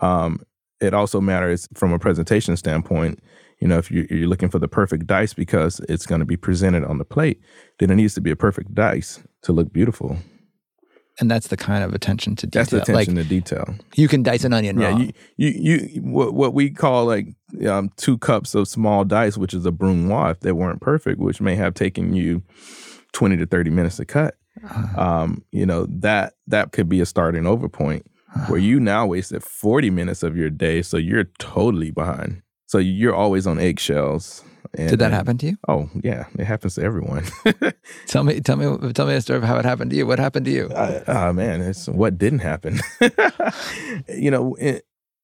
[0.00, 0.40] Um,
[0.80, 3.20] it also matters from a presentation standpoint.
[3.60, 6.36] You know, if you're, you're looking for the perfect dice because it's going to be
[6.36, 7.40] presented on the plate,
[7.78, 10.18] then it needs to be a perfect dice to look beautiful.
[11.18, 12.60] And that's the kind of attention to detail.
[12.60, 13.74] That's the attention like to detail.
[13.94, 14.98] you can dice an onion Yeah, raw.
[14.98, 17.28] you, you, you, what, what we call like
[17.66, 21.40] um, two cups of small dice, which is a brunoise, if they weren't perfect, which
[21.40, 22.42] may have taken you
[23.12, 24.36] 20 to 30 minutes to cut.
[24.96, 28.06] Um, you know, that, that could be a starting over point
[28.48, 30.82] where you now wasted 40 minutes of your day.
[30.82, 32.42] So you're totally behind.
[32.66, 34.42] So you're always on eggshells.
[34.74, 35.56] And, Did that happen to you?
[35.68, 37.24] Oh yeah, it happens to everyone.
[38.08, 40.06] Tell me, tell me, tell me a story of how it happened to you.
[40.06, 40.68] What happened to you?
[41.06, 42.80] oh man, it's what didn't happen.
[44.08, 44.80] you know, in,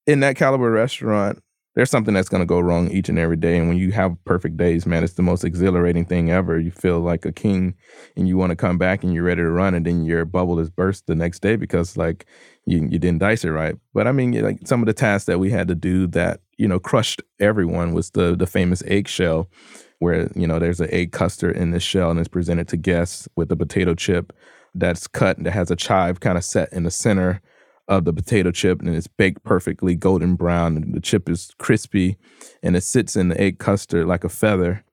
[0.06, 1.42] in that caliber restaurant,
[1.74, 3.56] there's something that's going to go wrong each and every day.
[3.56, 6.58] And when you have perfect days, man, it's the most exhilarating thing ever.
[6.58, 7.74] You feel like a king
[8.16, 10.58] and you want to come back and you're ready to run and then your bubble
[10.60, 12.26] is burst the next day because like
[12.66, 13.76] you, you didn't dice it right.
[13.94, 16.68] But I mean, like some of the tasks that we had to do that, you
[16.68, 19.48] know, crushed everyone was the, the famous eggshell
[19.98, 23.28] where, you know, there's an egg custard in this shell and it's presented to guests
[23.36, 24.32] with a potato chip
[24.74, 27.40] that's cut and that has a chive kind of set in the center
[27.98, 32.16] of the potato chip and it's baked perfectly golden brown and the chip is crispy
[32.62, 34.84] and it sits in the egg custard like a feather.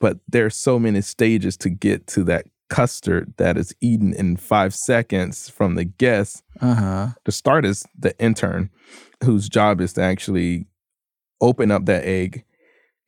[0.00, 4.74] But there's so many stages to get to that custard that is eaten in five
[4.74, 6.42] seconds from the guest.
[6.60, 7.08] Uh-huh.
[7.24, 8.70] to start is the intern
[9.24, 10.66] whose job is to actually
[11.40, 12.44] open up that egg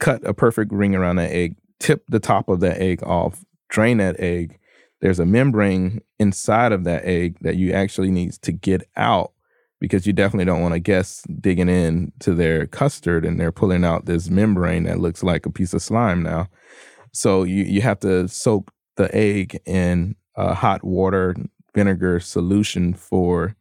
[0.00, 3.98] cut a perfect ring around that egg tip the top of that egg off drain
[3.98, 4.58] that egg.
[5.00, 9.32] There's a membrane inside of that egg that you actually need to get out
[9.84, 13.84] because you definitely don't want to guess digging in to their custard and they're pulling
[13.84, 16.48] out this membrane that looks like a piece of slime now.
[17.12, 21.36] So you, you have to soak the egg in a hot water
[21.74, 23.54] vinegar solution for,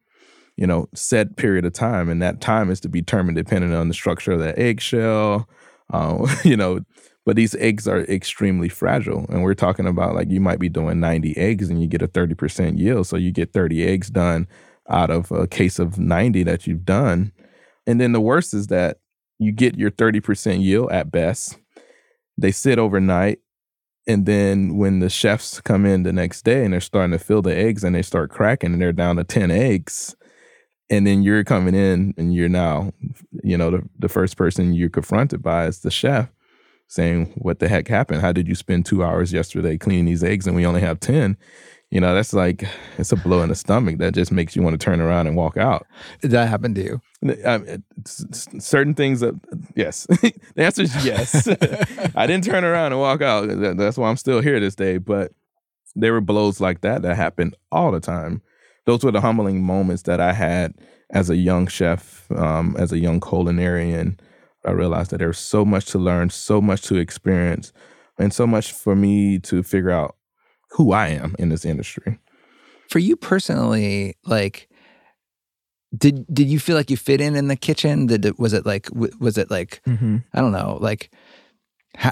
[0.56, 2.08] you know, set period of time.
[2.08, 5.50] And that time is to be determined depending on the structure of the eggshell,
[5.92, 6.80] uh, you know,
[7.26, 9.26] but these eggs are extremely fragile.
[9.28, 12.08] And we're talking about like you might be doing 90 eggs and you get a
[12.08, 13.08] 30% yield.
[13.08, 14.48] So you get 30 eggs done
[14.90, 17.32] out of a case of 90 that you've done.
[17.88, 19.00] And then the worst is that
[19.40, 21.58] you get your 30% yield at best.
[22.38, 23.40] They sit overnight.
[24.06, 27.42] And then when the chefs come in the next day and they're starting to fill
[27.42, 30.16] the eggs and they start cracking and they're down to 10 eggs,
[30.90, 32.92] and then you're coming in and you're now,
[33.44, 36.30] you know, the, the first person you're confronted by is the chef
[36.88, 38.22] saying, What the heck happened?
[38.22, 41.38] How did you spend two hours yesterday cleaning these eggs and we only have 10?
[41.94, 44.74] You know, that's like, it's a blow in the stomach that just makes you want
[44.74, 45.86] to turn around and walk out.
[46.24, 47.02] Did that happen to you?
[47.46, 49.40] I mean, certain things that,
[49.76, 50.08] yes.
[50.10, 51.48] the answer is yes.
[52.16, 53.48] I didn't turn around and walk out.
[53.78, 54.98] That's why I'm still here this day.
[54.98, 55.34] But
[55.94, 58.42] there were blows like that that happened all the time.
[58.88, 60.74] Those were the humbling moments that I had
[61.12, 64.20] as a young chef, um, as a young culinarian.
[64.66, 67.72] I realized that there's so much to learn, so much to experience,
[68.18, 70.16] and so much for me to figure out
[70.74, 72.20] who I am in this industry.
[72.90, 74.68] For you personally, like
[75.98, 78.08] did did you feel like you fit in in the kitchen?
[78.08, 78.88] Did it, was it like
[79.20, 81.12] was it like I don't know, like
[81.96, 82.12] how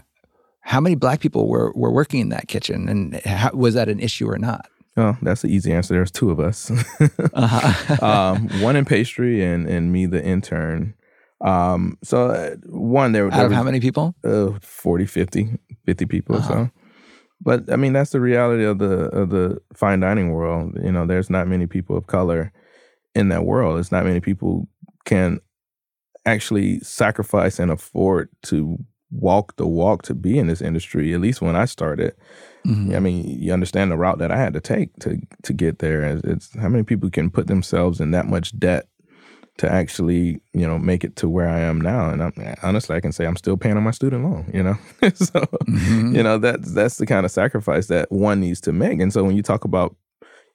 [0.61, 3.99] how many black people were were working in that kitchen and how, was that an
[3.99, 4.67] issue or not?
[4.97, 5.93] Oh, that's the easy answer.
[5.93, 6.69] There's two of us.
[7.33, 8.05] Uh-huh.
[8.05, 10.93] um, one in pastry and and me, the intern.
[11.43, 14.13] Um, so uh, one there, Out there of was, how many people?
[14.23, 16.53] uh, 40, 50, 50 people Uh-huh.
[16.53, 16.71] or so.
[17.43, 20.77] But I mean, that's the reality of the of the fine dining world.
[20.83, 22.51] You know, there's not many people of color
[23.15, 23.79] in that world.
[23.79, 24.67] It's not many people
[25.05, 25.39] can
[26.25, 28.77] actually sacrifice and afford to
[29.09, 31.13] walk the walk to be in this industry.
[31.13, 32.13] At least when I started,
[32.65, 32.95] Mhm.
[32.95, 36.03] I mean, you understand the route that I had to take to to get there.
[36.03, 38.87] It's, it's how many people can put themselves in that much debt
[39.57, 42.09] to actually, you know, make it to where I am now.
[42.09, 42.33] And I'm,
[42.63, 44.49] honestly, I can say I'm still paying on my student loan.
[44.53, 44.75] You know,
[45.13, 46.15] so Mhm.
[46.15, 48.99] you know that's that's the kind of sacrifice that one needs to make.
[48.99, 49.95] And so when you talk about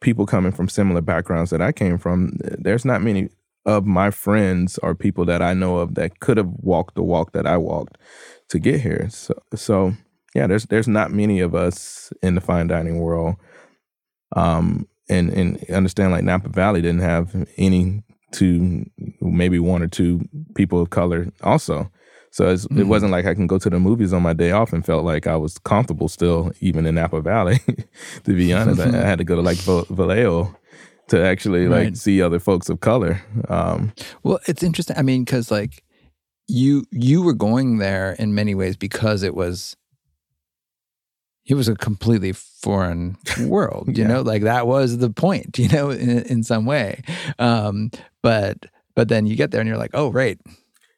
[0.00, 3.28] people coming from similar backgrounds that I came from, there's not many
[3.64, 7.32] of my friends or people that I know of that could have walked the walk
[7.32, 7.98] that I walked
[8.48, 9.08] to get here.
[9.10, 9.92] So so
[10.34, 13.36] yeah, there's there's not many of us in the fine dining world.
[14.34, 18.02] Um and and understand like Napa Valley didn't have any
[18.36, 18.84] two
[19.20, 20.20] maybe one or two
[20.54, 21.90] people of color also.
[22.30, 24.74] So it's, it wasn't like I can go to the movies on my day off
[24.74, 27.60] and felt like I was comfortable still, even in Napa Valley.
[28.24, 29.56] to be honest, I, I had to go to like
[29.88, 30.54] Vallejo
[31.08, 33.22] to actually like see other folks of color.
[33.48, 34.98] Um, Well, it's interesting.
[34.98, 35.82] I mean, because like
[36.46, 39.74] you you were going there in many ways because it was
[41.46, 43.16] it was a completely foreign
[43.48, 43.86] world.
[43.88, 44.08] You Yeah.
[44.08, 45.58] know, like that was the point.
[45.62, 47.02] You know, in in some way.
[47.38, 47.90] Um,
[48.28, 48.56] but
[48.96, 50.38] but then you get there and you're like, oh, right,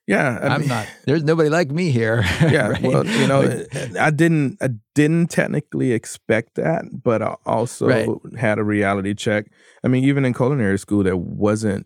[0.06, 0.86] yeah, I I'm mean- not.
[1.06, 2.22] There's nobody like me here.
[2.56, 2.82] yeah right?
[2.82, 8.08] well you know Like, i didn't i didn't technically expect that but i also Right.
[8.46, 9.42] had a reality check
[9.84, 11.84] i mean even in culinary school there wasn't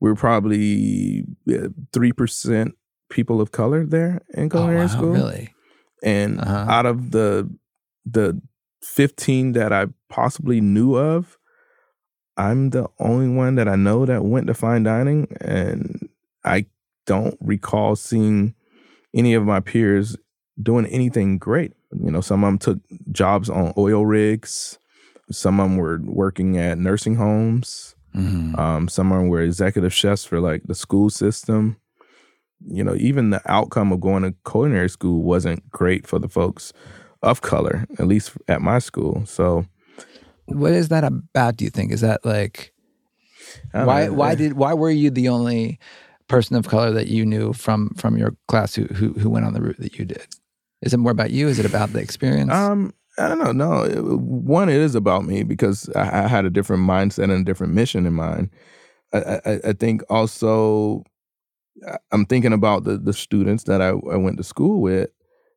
[0.00, 2.74] we were probably uh, three percent
[3.16, 5.44] people of color there in oh, culinary wow, school really?
[6.02, 6.66] and Uh-huh.
[6.76, 7.48] out of the
[8.16, 8.26] the
[8.82, 11.38] 15 that i possibly knew of
[12.36, 16.08] i'm the only one that i know that went to fine dining and
[16.44, 16.64] i
[17.06, 18.54] don't recall seeing
[19.14, 20.16] any of my peers
[20.62, 22.78] doing anything great you know some of them took
[23.12, 24.78] jobs on oil rigs
[25.30, 28.56] some of them were working at nursing homes Mhm.
[28.56, 31.76] um, some of them were executive chefs for like the school system
[32.66, 36.72] you know, even the outcome of going to culinary school wasn't great for the folks
[37.22, 39.26] of color, at least at my school.
[39.26, 39.66] So,
[40.46, 41.56] what is that about?
[41.56, 42.74] Do you think is that like
[43.72, 44.06] why?
[44.06, 44.12] know.
[44.12, 44.54] Why did?
[44.54, 45.78] Why were you the only
[46.28, 49.54] person of color that you knew from from your class who who who went on
[49.54, 50.26] the route that you did?
[50.82, 51.48] Is it more about you?
[51.48, 52.52] Is it about the experience?
[52.52, 53.52] Um, I don't know.
[53.52, 57.32] No, it, one, it is about me because I, I, had a different mindset and
[57.32, 58.50] a different mission in mind.
[59.12, 61.04] I, I, I think also
[62.12, 65.10] I'm thinking about the the students that I, I went to school with.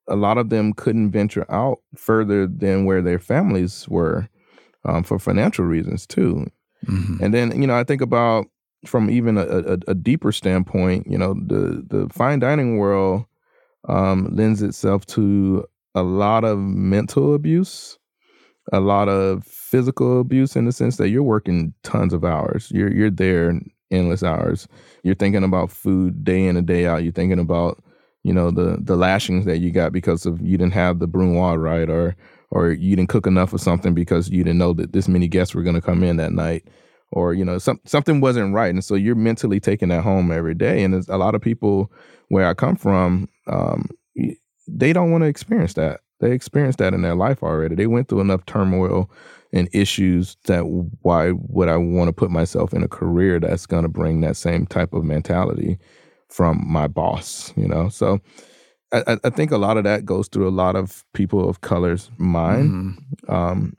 [0.09, 4.29] A lot of them couldn't venture out further than where their families were
[4.87, 6.47] um, for financial reasons too.
[6.85, 7.23] Mm-hmm.
[7.23, 8.47] And then you know I think about
[8.85, 13.25] from even a, a, a, deeper standpoint, you know the the fine dining world
[13.87, 17.97] um, lends itself to a lot of mental abuse,
[18.71, 22.71] a lot of physical abuse in the sense that you're working tons of hours.
[22.71, 24.67] You're you're there endless hours.
[25.03, 27.03] You're thinking about food day in and day out.
[27.03, 27.83] You're thinking about
[28.23, 31.57] you know the the lashings that you got because of you didn't have the brunoise
[31.57, 32.15] right or
[32.49, 35.53] or you didn't cook enough of something because you didn't know that this many guests
[35.53, 36.67] were going to come in that night
[37.11, 38.73] or you know some, something wasn't right.
[38.73, 40.83] And so you're mentally taking that home every day.
[40.83, 41.91] And a lot of people
[42.29, 43.89] where i come from um,
[44.67, 46.01] they don't want to experience that.
[46.19, 47.75] They experienced that in their life already.
[47.75, 49.09] They went through enough turmoil
[49.53, 50.65] and issues that
[51.01, 54.35] why would i want to put myself in a career that's going to bring that
[54.35, 55.77] same type of mentality
[56.27, 57.87] from my boss you know?
[57.87, 58.19] So
[58.91, 62.09] I, I, think a lot of that goes through a lot of people of color's
[62.17, 62.69] mind.
[62.69, 63.33] Mm-hmm.
[63.33, 63.77] Um,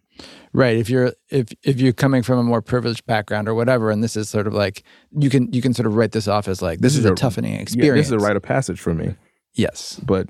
[0.53, 0.77] right.
[0.77, 4.17] If you're if if you're coming from a more privileged background or whatever, and this
[4.17, 4.83] is sort of like
[5.19, 7.13] you can you can sort of write this off as like this, this is, a,
[7.13, 7.87] a toughening experience.
[7.87, 9.15] Yeah, this is a rite of passage for me.
[9.55, 10.29] Yes, but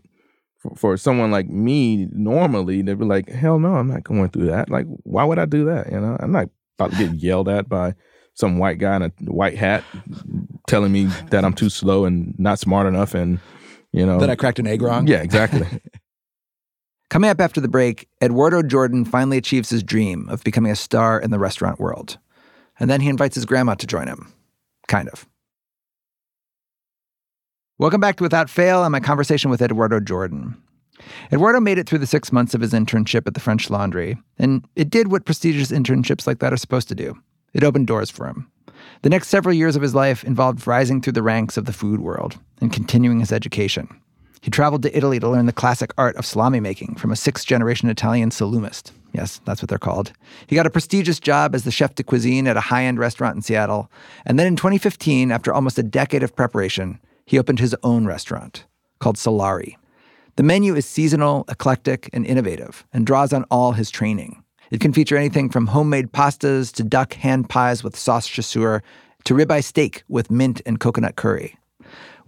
[0.58, 4.46] for, for someone like me, normally they'd be like, "Hell no, I'm not going through
[4.46, 4.70] that.
[4.70, 5.90] Like, why would I do that?
[5.90, 7.94] You know, I'm not about to get yelled at by."
[8.34, 9.82] Some white guy in a white hat
[10.68, 13.40] telling me that I'm too slow and not smart enough and
[13.92, 15.06] you know that I cracked an egg wrong.
[15.06, 15.66] Yeah, exactly.
[17.10, 21.18] Coming up after the break, Edouardo Jordan finally achieves his dream of becoming a star
[21.18, 22.18] in the restaurant world.
[22.78, 24.32] And then he invites his grandma to join him.
[24.88, 25.26] Kind of.
[27.78, 30.60] Welcome back to Without Fail and my conversation with Edouardo Jordan.
[31.32, 34.66] Edouardo made it through the six months of his internship at the French Laundry, and
[34.76, 37.16] it did what prestigious internships like that are supposed to do.
[37.54, 38.50] It opened doors for him.
[39.02, 42.00] The next several years of his life involved rising through the ranks of the food
[42.00, 43.88] world and continuing his education.
[44.40, 47.46] He traveled to Italy to learn the classic art of salami making from a sixth
[47.46, 48.92] generation Italian salumist.
[49.12, 50.12] Yes, that's what they're called.
[50.46, 53.36] He got a prestigious job as the chef de cuisine at a high end restaurant
[53.36, 53.90] in Seattle.
[54.24, 58.64] And then in 2015, after almost a decade of preparation, he opened his own restaurant
[59.00, 59.76] called Salare.
[60.36, 64.42] The menu is seasonal, eclectic, and innovative, and draws on all his training.
[64.70, 68.82] It can feature anything from homemade pastas to duck hand pies with sauce chasseur
[69.24, 71.57] to ribeye steak with mint and coconut curry.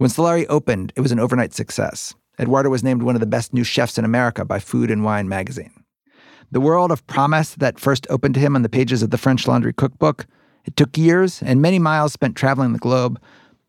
[0.01, 2.15] When Salare opened, it was an overnight success.
[2.39, 5.29] Edouardo was named one of the best new chefs in America by Food and Wine
[5.29, 5.83] magazine.
[6.49, 9.47] The world of promise that first opened to him on the pages of the French
[9.47, 10.25] Laundry cookbook,
[10.65, 13.21] it took years and many miles spent traveling the globe,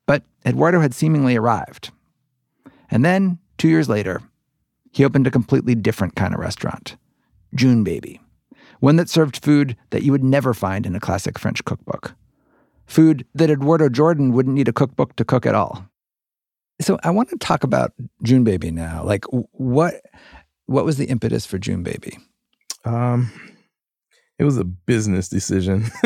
[0.06, 1.90] but Edouardo had seemingly arrived.
[2.90, 4.22] And then, two years later,
[4.90, 6.96] he opened a completely different kind of restaurant,
[7.54, 8.20] JuneBaby
[8.80, 12.14] one that served food that you would never find in a classic French cookbook.
[12.86, 15.91] Food that Edouardo Jordan wouldn't need a cookbook to cook at all.
[16.82, 17.92] So I want to talk about
[18.24, 19.04] JuneBaby now.
[19.04, 20.02] Like what
[20.66, 22.18] what was the impetus for JuneBaby?
[22.84, 23.30] Um
[24.38, 25.82] it was a business decision.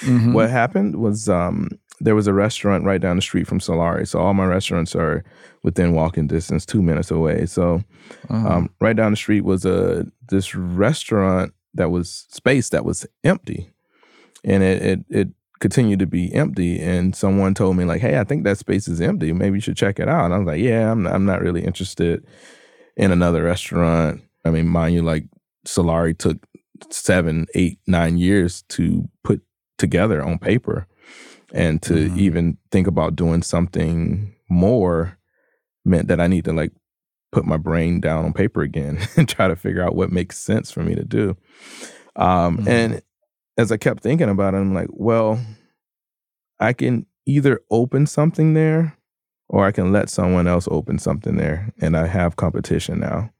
[0.00, 0.32] mm-hmm.
[0.32, 4.06] What happened was um there was a restaurant right down the street from Salare.
[4.06, 5.24] So all my restaurants are
[5.62, 7.46] within walking distance, two minutes away.
[7.46, 7.82] So
[8.28, 8.48] uh-huh.
[8.48, 13.70] um, right down the street was a this restaurant that was space that was empty,
[14.44, 15.28] and it it, it
[15.60, 16.78] continued to be empty.
[16.80, 19.32] And someone told me like, "Hey, I think that space is empty.
[19.32, 21.42] Maybe you should check it out." And I was like, "Yeah, I'm not, I'm not
[21.42, 22.26] really interested
[22.96, 25.24] in another restaurant." I mean, mind you, like
[25.66, 26.38] Salare took
[26.90, 29.42] seven, eight, nine years to put
[29.78, 30.86] together on paper,
[31.52, 32.18] and to mm-hmm.
[32.18, 35.18] even think about doing something more
[35.84, 36.72] meant that I need to like
[37.32, 40.70] put my brain down on paper again and try to figure out what makes sense
[40.70, 41.36] for me to do.
[42.16, 42.68] Um, mm-hmm.
[42.68, 43.02] And
[43.56, 45.40] as I kept thinking about it, I'm like, well,
[46.60, 48.96] I can either open something there
[49.48, 51.72] or I can let someone else open something there.
[51.80, 53.30] And I have competition now.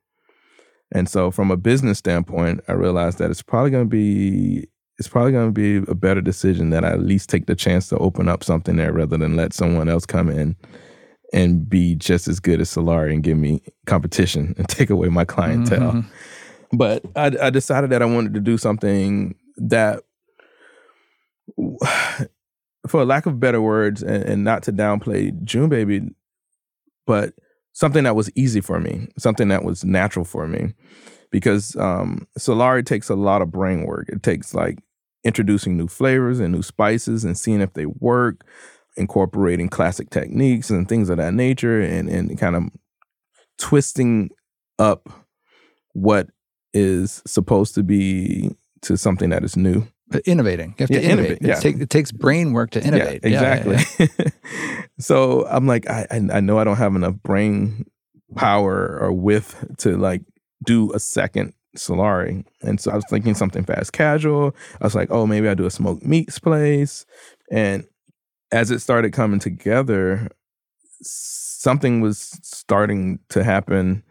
[0.93, 5.09] And so from a business standpoint, I realized that it's probably going to be it's
[5.09, 7.99] probably going to be a better decision that I at least take the chance to
[7.99, 10.57] open up something there rather than let someone else come in
[11.35, 15.25] and be just as good as Salare and give me competition and take away my
[15.25, 15.93] clientele.
[15.93, 16.77] Mm-hmm.
[16.77, 20.03] But I, I decided that I wanted to do something that,
[22.89, 26.15] for lack of better words, and, and not to downplay JuneBaby,
[27.07, 27.35] but
[27.73, 30.75] something that was easy for me, something that was natural for me.
[31.31, 34.09] Because um, Salare takes a lot of brain work.
[34.09, 34.79] It takes like
[35.25, 38.47] introducing new flavors and new spices and seeing if they work,
[38.97, 42.63] incorporating classic techniques and things of that nature, and, and kind of
[43.59, 44.31] twisting
[44.79, 45.09] up
[45.93, 46.29] what
[46.73, 48.51] is supposed to be
[48.83, 49.87] to something that is new.
[50.09, 50.75] But innovating.
[50.79, 51.27] You have Yeah, to innovate.
[51.27, 51.59] innovate, yeah.
[51.59, 53.21] It, take- it takes brain work to innovate.
[53.25, 54.07] Yeah, exactly.
[54.19, 54.31] yeah.
[55.01, 57.87] so I'm like, I I I know I don't have enough brain
[58.37, 60.23] power or width to like
[60.65, 62.45] do a second Salare.
[62.63, 64.55] And so I was thinking something fast casual.
[64.81, 67.05] I was like, oh, maybe I'll do a smoked meats place.
[67.51, 67.85] And
[68.53, 70.29] as it started coming together,
[71.03, 74.03] something was starting to happen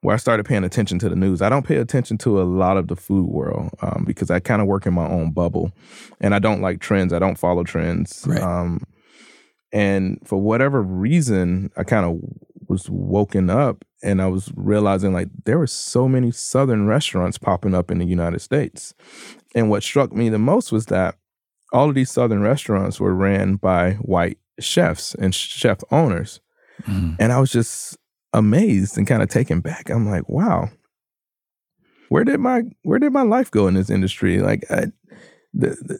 [0.00, 1.42] where I started paying attention to the news.
[1.42, 4.62] I don't pay attention to a lot of the food world um, because I kind
[4.62, 5.72] of work in my own bubble,
[6.20, 7.12] and I don't like trends.
[7.12, 8.24] I don't follow trends.
[8.26, 8.40] Right.
[8.40, 8.82] Um,
[9.72, 12.20] and for whatever reason, I kind of
[12.68, 17.74] was woken up, and I was realizing like there were so many Southern restaurants popping
[17.74, 18.94] up in the United States.
[19.54, 21.16] And what struck me the most was that
[21.72, 26.40] all of these Southern restaurants were ran by white chefs and chef owners.
[26.84, 27.16] Mhm.
[27.18, 27.96] And I was just
[28.38, 29.90] amazed and kind of taken back.
[29.90, 30.70] I'm like, wow,
[32.08, 34.40] where did my where did my life go in this industry?
[34.40, 34.86] Like, I,
[35.52, 35.98] the, the,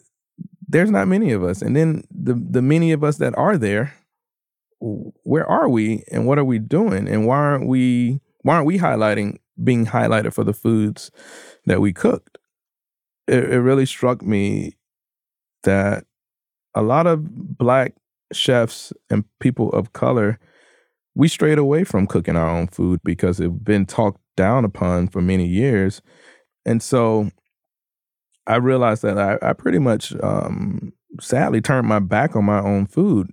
[0.67, 3.93] there's not many of us, and then the the many of us that are there,
[4.79, 8.79] where are we, and what are we doing, and why aren't we why aren't we
[8.79, 11.11] highlighting being highlighted for the foods
[11.65, 12.37] that we cooked?
[13.27, 14.77] It, it really struck me
[15.63, 16.05] that
[16.73, 17.93] a lot of black
[18.31, 20.39] chefs and people of color
[21.15, 25.21] we strayed away from cooking our own food because it's been talked down upon for
[25.21, 26.01] many years.
[26.65, 27.29] And so
[28.47, 32.87] I realized that I, I pretty much um, sadly turned my back on my own
[32.87, 33.31] food.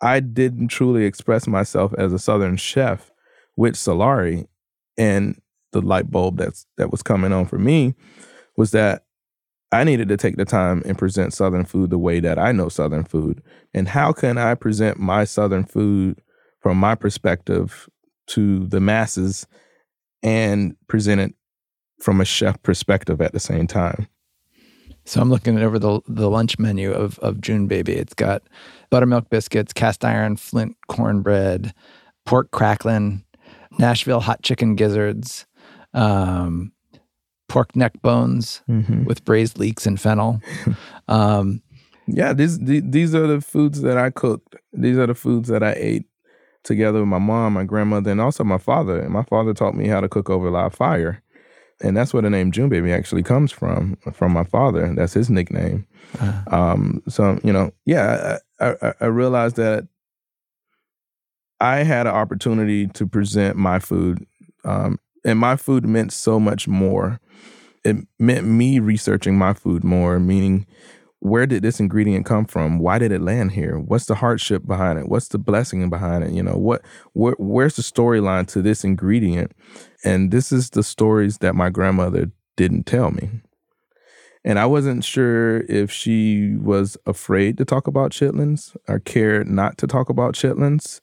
[0.00, 3.10] I didn't truly express myself as a Southern chef
[3.56, 4.46] with Salare.
[4.96, 5.40] And
[5.72, 7.94] the light bulb that's that was coming on for me
[8.56, 9.04] was that
[9.72, 12.68] I needed to take the time and present Southern food the way that I know
[12.68, 13.42] Southern food.
[13.72, 16.20] And how can I present my Southern food
[16.64, 17.90] from my perspective
[18.26, 19.46] to the masses
[20.22, 21.34] and present it
[22.00, 24.08] from a chef perspective at the same time.
[25.04, 27.90] So I'm looking over the the lunch menu of of JuneBaby.
[27.90, 28.42] It's got
[28.88, 31.74] buttermilk biscuits, cast iron flint cornbread,
[32.24, 33.22] pork cracklin,
[33.78, 35.44] Nashville hot chicken gizzards,
[35.92, 36.72] um,
[37.50, 39.04] pork neck bones Mm-hmm.
[39.04, 40.40] with braised leeks and fennel.
[41.08, 41.60] Um,
[42.06, 44.56] Yeah, these the- these are the foods that I cooked.
[44.72, 46.06] These are the foods that I ate
[46.64, 49.00] together with my mom, my grandmother, and also my father.
[49.00, 51.22] And my father taught me how to cook over live fire,
[51.80, 53.96] and that's where the name JuneBaby actually comes from.
[54.12, 55.86] From my father, that's his nickname.
[56.50, 59.86] Um, so you know, yeah, I, I, I realized that
[61.60, 64.26] I had an opportunity to present my food,
[64.64, 67.20] um, and my food meant so much more.
[67.84, 70.66] It meant me researching my food more, meaning
[71.24, 72.78] where did this ingredient come from?
[72.78, 73.78] Why did it land here?
[73.78, 75.08] What's the hardship behind it?
[75.08, 76.32] What's the blessing behind it?
[76.32, 76.82] You know, what
[77.14, 79.52] where, where's the storyline to this ingredient?
[80.04, 83.30] And this is the stories that my grandmother didn't tell me.
[84.44, 89.78] And I wasn't sure if she was afraid to talk about chitlins or cared not
[89.78, 91.00] to talk about chitlins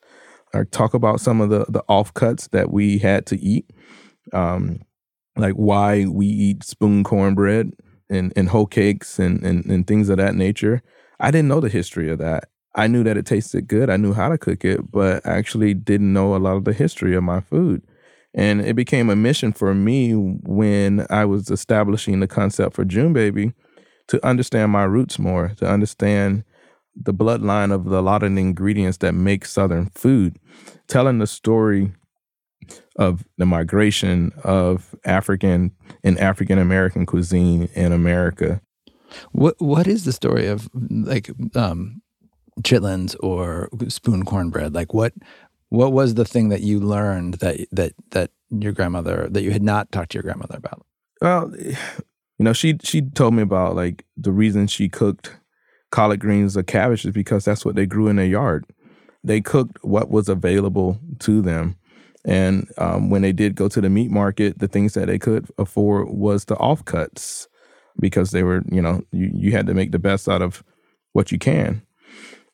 [0.53, 3.65] or talk about some of the, the offcuts that we had to eat.
[4.33, 4.81] Um,
[5.35, 7.71] like why we eat spoon cornbread
[8.11, 10.83] and, and hoe cakes and, and, and things of that nature.
[11.19, 12.49] I didn't know the history of that.
[12.75, 13.89] I knew that it tasted good.
[13.89, 16.73] I knew how to cook it, but I actually didn't know a lot of the
[16.73, 17.81] history of my food.
[18.33, 23.53] And it became a mission for me when I was establishing the concept for JuneBaby
[24.07, 26.43] to understand my roots more, to understand
[26.95, 30.37] the bloodline of a lot of the ingredients that make Southern food,
[30.87, 31.91] telling the story
[33.01, 35.71] of the migration of African
[36.03, 38.61] and African American cuisine in America.
[39.31, 42.01] what what is the story of like um,
[42.61, 44.75] chitlins or spoon cornbread?
[44.75, 45.13] Like what
[45.69, 49.63] what was the thing that you learned that that that your grandmother that you had
[49.63, 50.85] not talked to your grandmother about?
[51.21, 55.35] Well, you know, she she told me about like the reason she cooked
[55.91, 58.65] collard greens or cabbages because that's what they grew in their yard.
[59.23, 61.77] They cooked what was available to them.
[62.25, 65.47] And um, when they did go to the meat market, the things that they could
[65.57, 67.47] afford was the offcuts
[67.99, 70.63] because they were, you know, you, you had to make the best out of
[71.13, 71.81] what you can.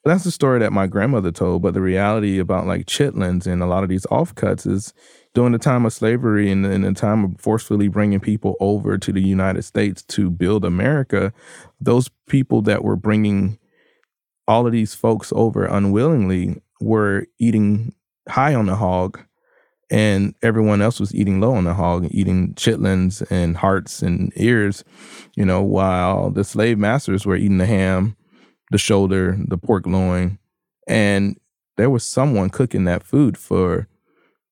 [0.03, 1.61] But That's the story that my grandmother told.
[1.61, 4.93] But the reality about like chitlins and a lot of these offcuts is
[5.33, 9.11] during the time of slavery and in the time of forcefully bringing people over to
[9.11, 11.33] the United States to build America,
[11.81, 13.59] those people that were bringing
[14.47, 17.93] all of these folks over unwillingly were eating
[18.29, 19.19] high on the hog
[19.89, 24.83] and everyone else was eating low on the hog, eating chitlins and hearts and ears,
[25.35, 28.15] you know, while the slave masters were eating the ham,
[28.71, 30.37] the shoulder, the pork loin,
[30.87, 31.39] and
[31.77, 33.87] there was someone cooking that food for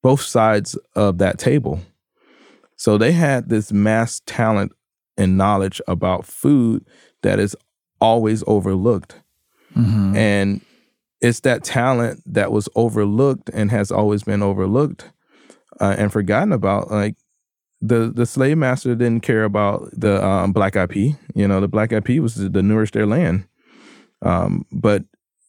[0.01, 1.81] both sides of that table.
[2.77, 4.71] So they had this mass talent
[5.17, 6.85] and knowledge about food
[7.23, 7.55] that is
[7.99, 9.21] always overlooked.
[9.75, 10.15] Mm-hmm.
[10.15, 10.61] And
[11.21, 15.09] it's that talent that was overlooked and has always been overlooked
[15.79, 16.91] uh, and forgotten about.
[16.91, 17.15] Like
[17.81, 21.15] the the slave master didn't care about the um, black pea.
[21.33, 23.47] You know, the black pea was to nourish their land.
[24.21, 25.03] Um, but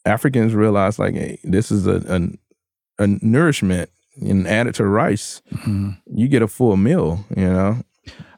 [0.04, 2.02] Africans realized like, hey, this is a,
[2.98, 5.90] a, a nourishment and add it to rice, mm-hmm.
[6.06, 7.24] you get a full meal.
[7.36, 7.82] You know.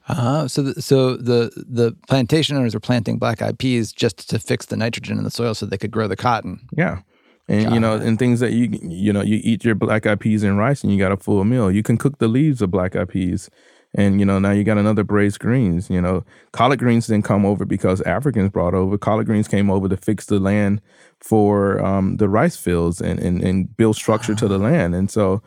[0.08, 0.48] Uh-huh.
[0.48, 4.66] so, the, so the the plantation owners were planting black eyed peas just to fix
[4.66, 6.66] the nitrogen in the soil so they could grow the cotton.
[6.72, 7.00] Yeah,
[7.48, 10.42] and you know, and things that you you know, you eat your black eyed peas
[10.42, 11.70] and rice, and you got a full meal.
[11.70, 13.48] You can cook the leaves of black eyed peas,
[13.94, 15.88] and you know, now you got another braised greens.
[15.88, 18.98] You know, collard greens didn't come over because Africans brought over.
[18.98, 20.82] Collard greens came over to fix the land
[21.20, 24.94] for um, the rice fields and and, and build structure to the land.
[24.94, 25.42] And so,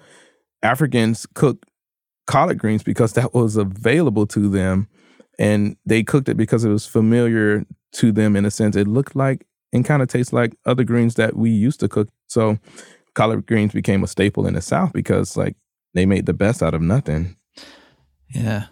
[0.63, 1.65] Africans cooked
[2.25, 4.87] collard greens because that was available to them,
[5.37, 8.75] and they cooked it because it was familiar to them in a sense.
[8.75, 12.09] It looked like and kind of tastes like other greens that we used to cook.
[12.27, 12.59] So
[13.13, 15.55] collard greens became a staple in the South because like
[15.93, 17.35] they made the best out of nothing.
[18.29, 18.67] Yeah.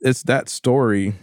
[0.00, 1.14] It's that story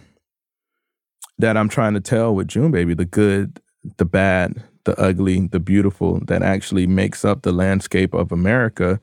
[1.38, 3.60] that I'm trying to tell with JuneBaby, the good,
[3.96, 9.00] the bad, the ugly, the beautiful that actually makes up the landscape of America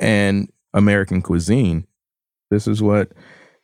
[0.00, 1.86] and American cuisine.
[2.50, 3.12] This is what,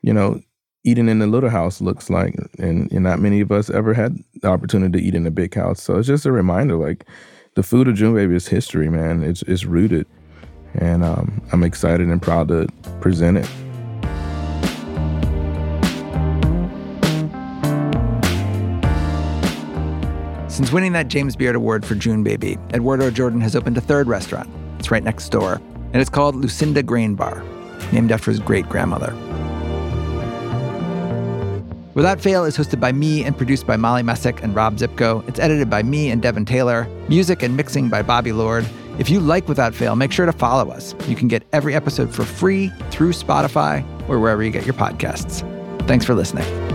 [0.03, 0.41] you know,
[0.85, 2.35] eating in the little house looks like.
[2.59, 5.55] And, and not many of us ever had the opportunity to eat in a big
[5.55, 5.83] house.
[5.83, 7.07] So it's just a reminder like
[7.55, 9.23] the food of JuneBaby is history, man.
[9.23, 10.07] It's, it's rooted.
[10.75, 12.69] And um, I'm excited and proud to
[13.01, 13.49] present it.
[20.49, 24.09] Since winning that James Beard Award for June Baby, Edouardo Jordan has opened a third
[24.09, 24.51] restaurant.
[24.79, 25.55] It's right next door,
[25.93, 27.43] and it's called Lucinda Grain Bar,
[27.93, 29.17] named after his great grandmother.
[31.95, 35.29] Without Fail is hosted by me and produced by Molly Messick and Rob Szypko.
[35.29, 36.85] It's edited by me and Devin Taylor.
[37.09, 38.65] Music and mixing by Bobby Lord.
[39.01, 40.95] If you like Without Fail, make sure to follow us.
[41.09, 45.41] You can get every episode for free through Spotify or wherever you get your podcasts.
[45.89, 46.70] Thanks for listening.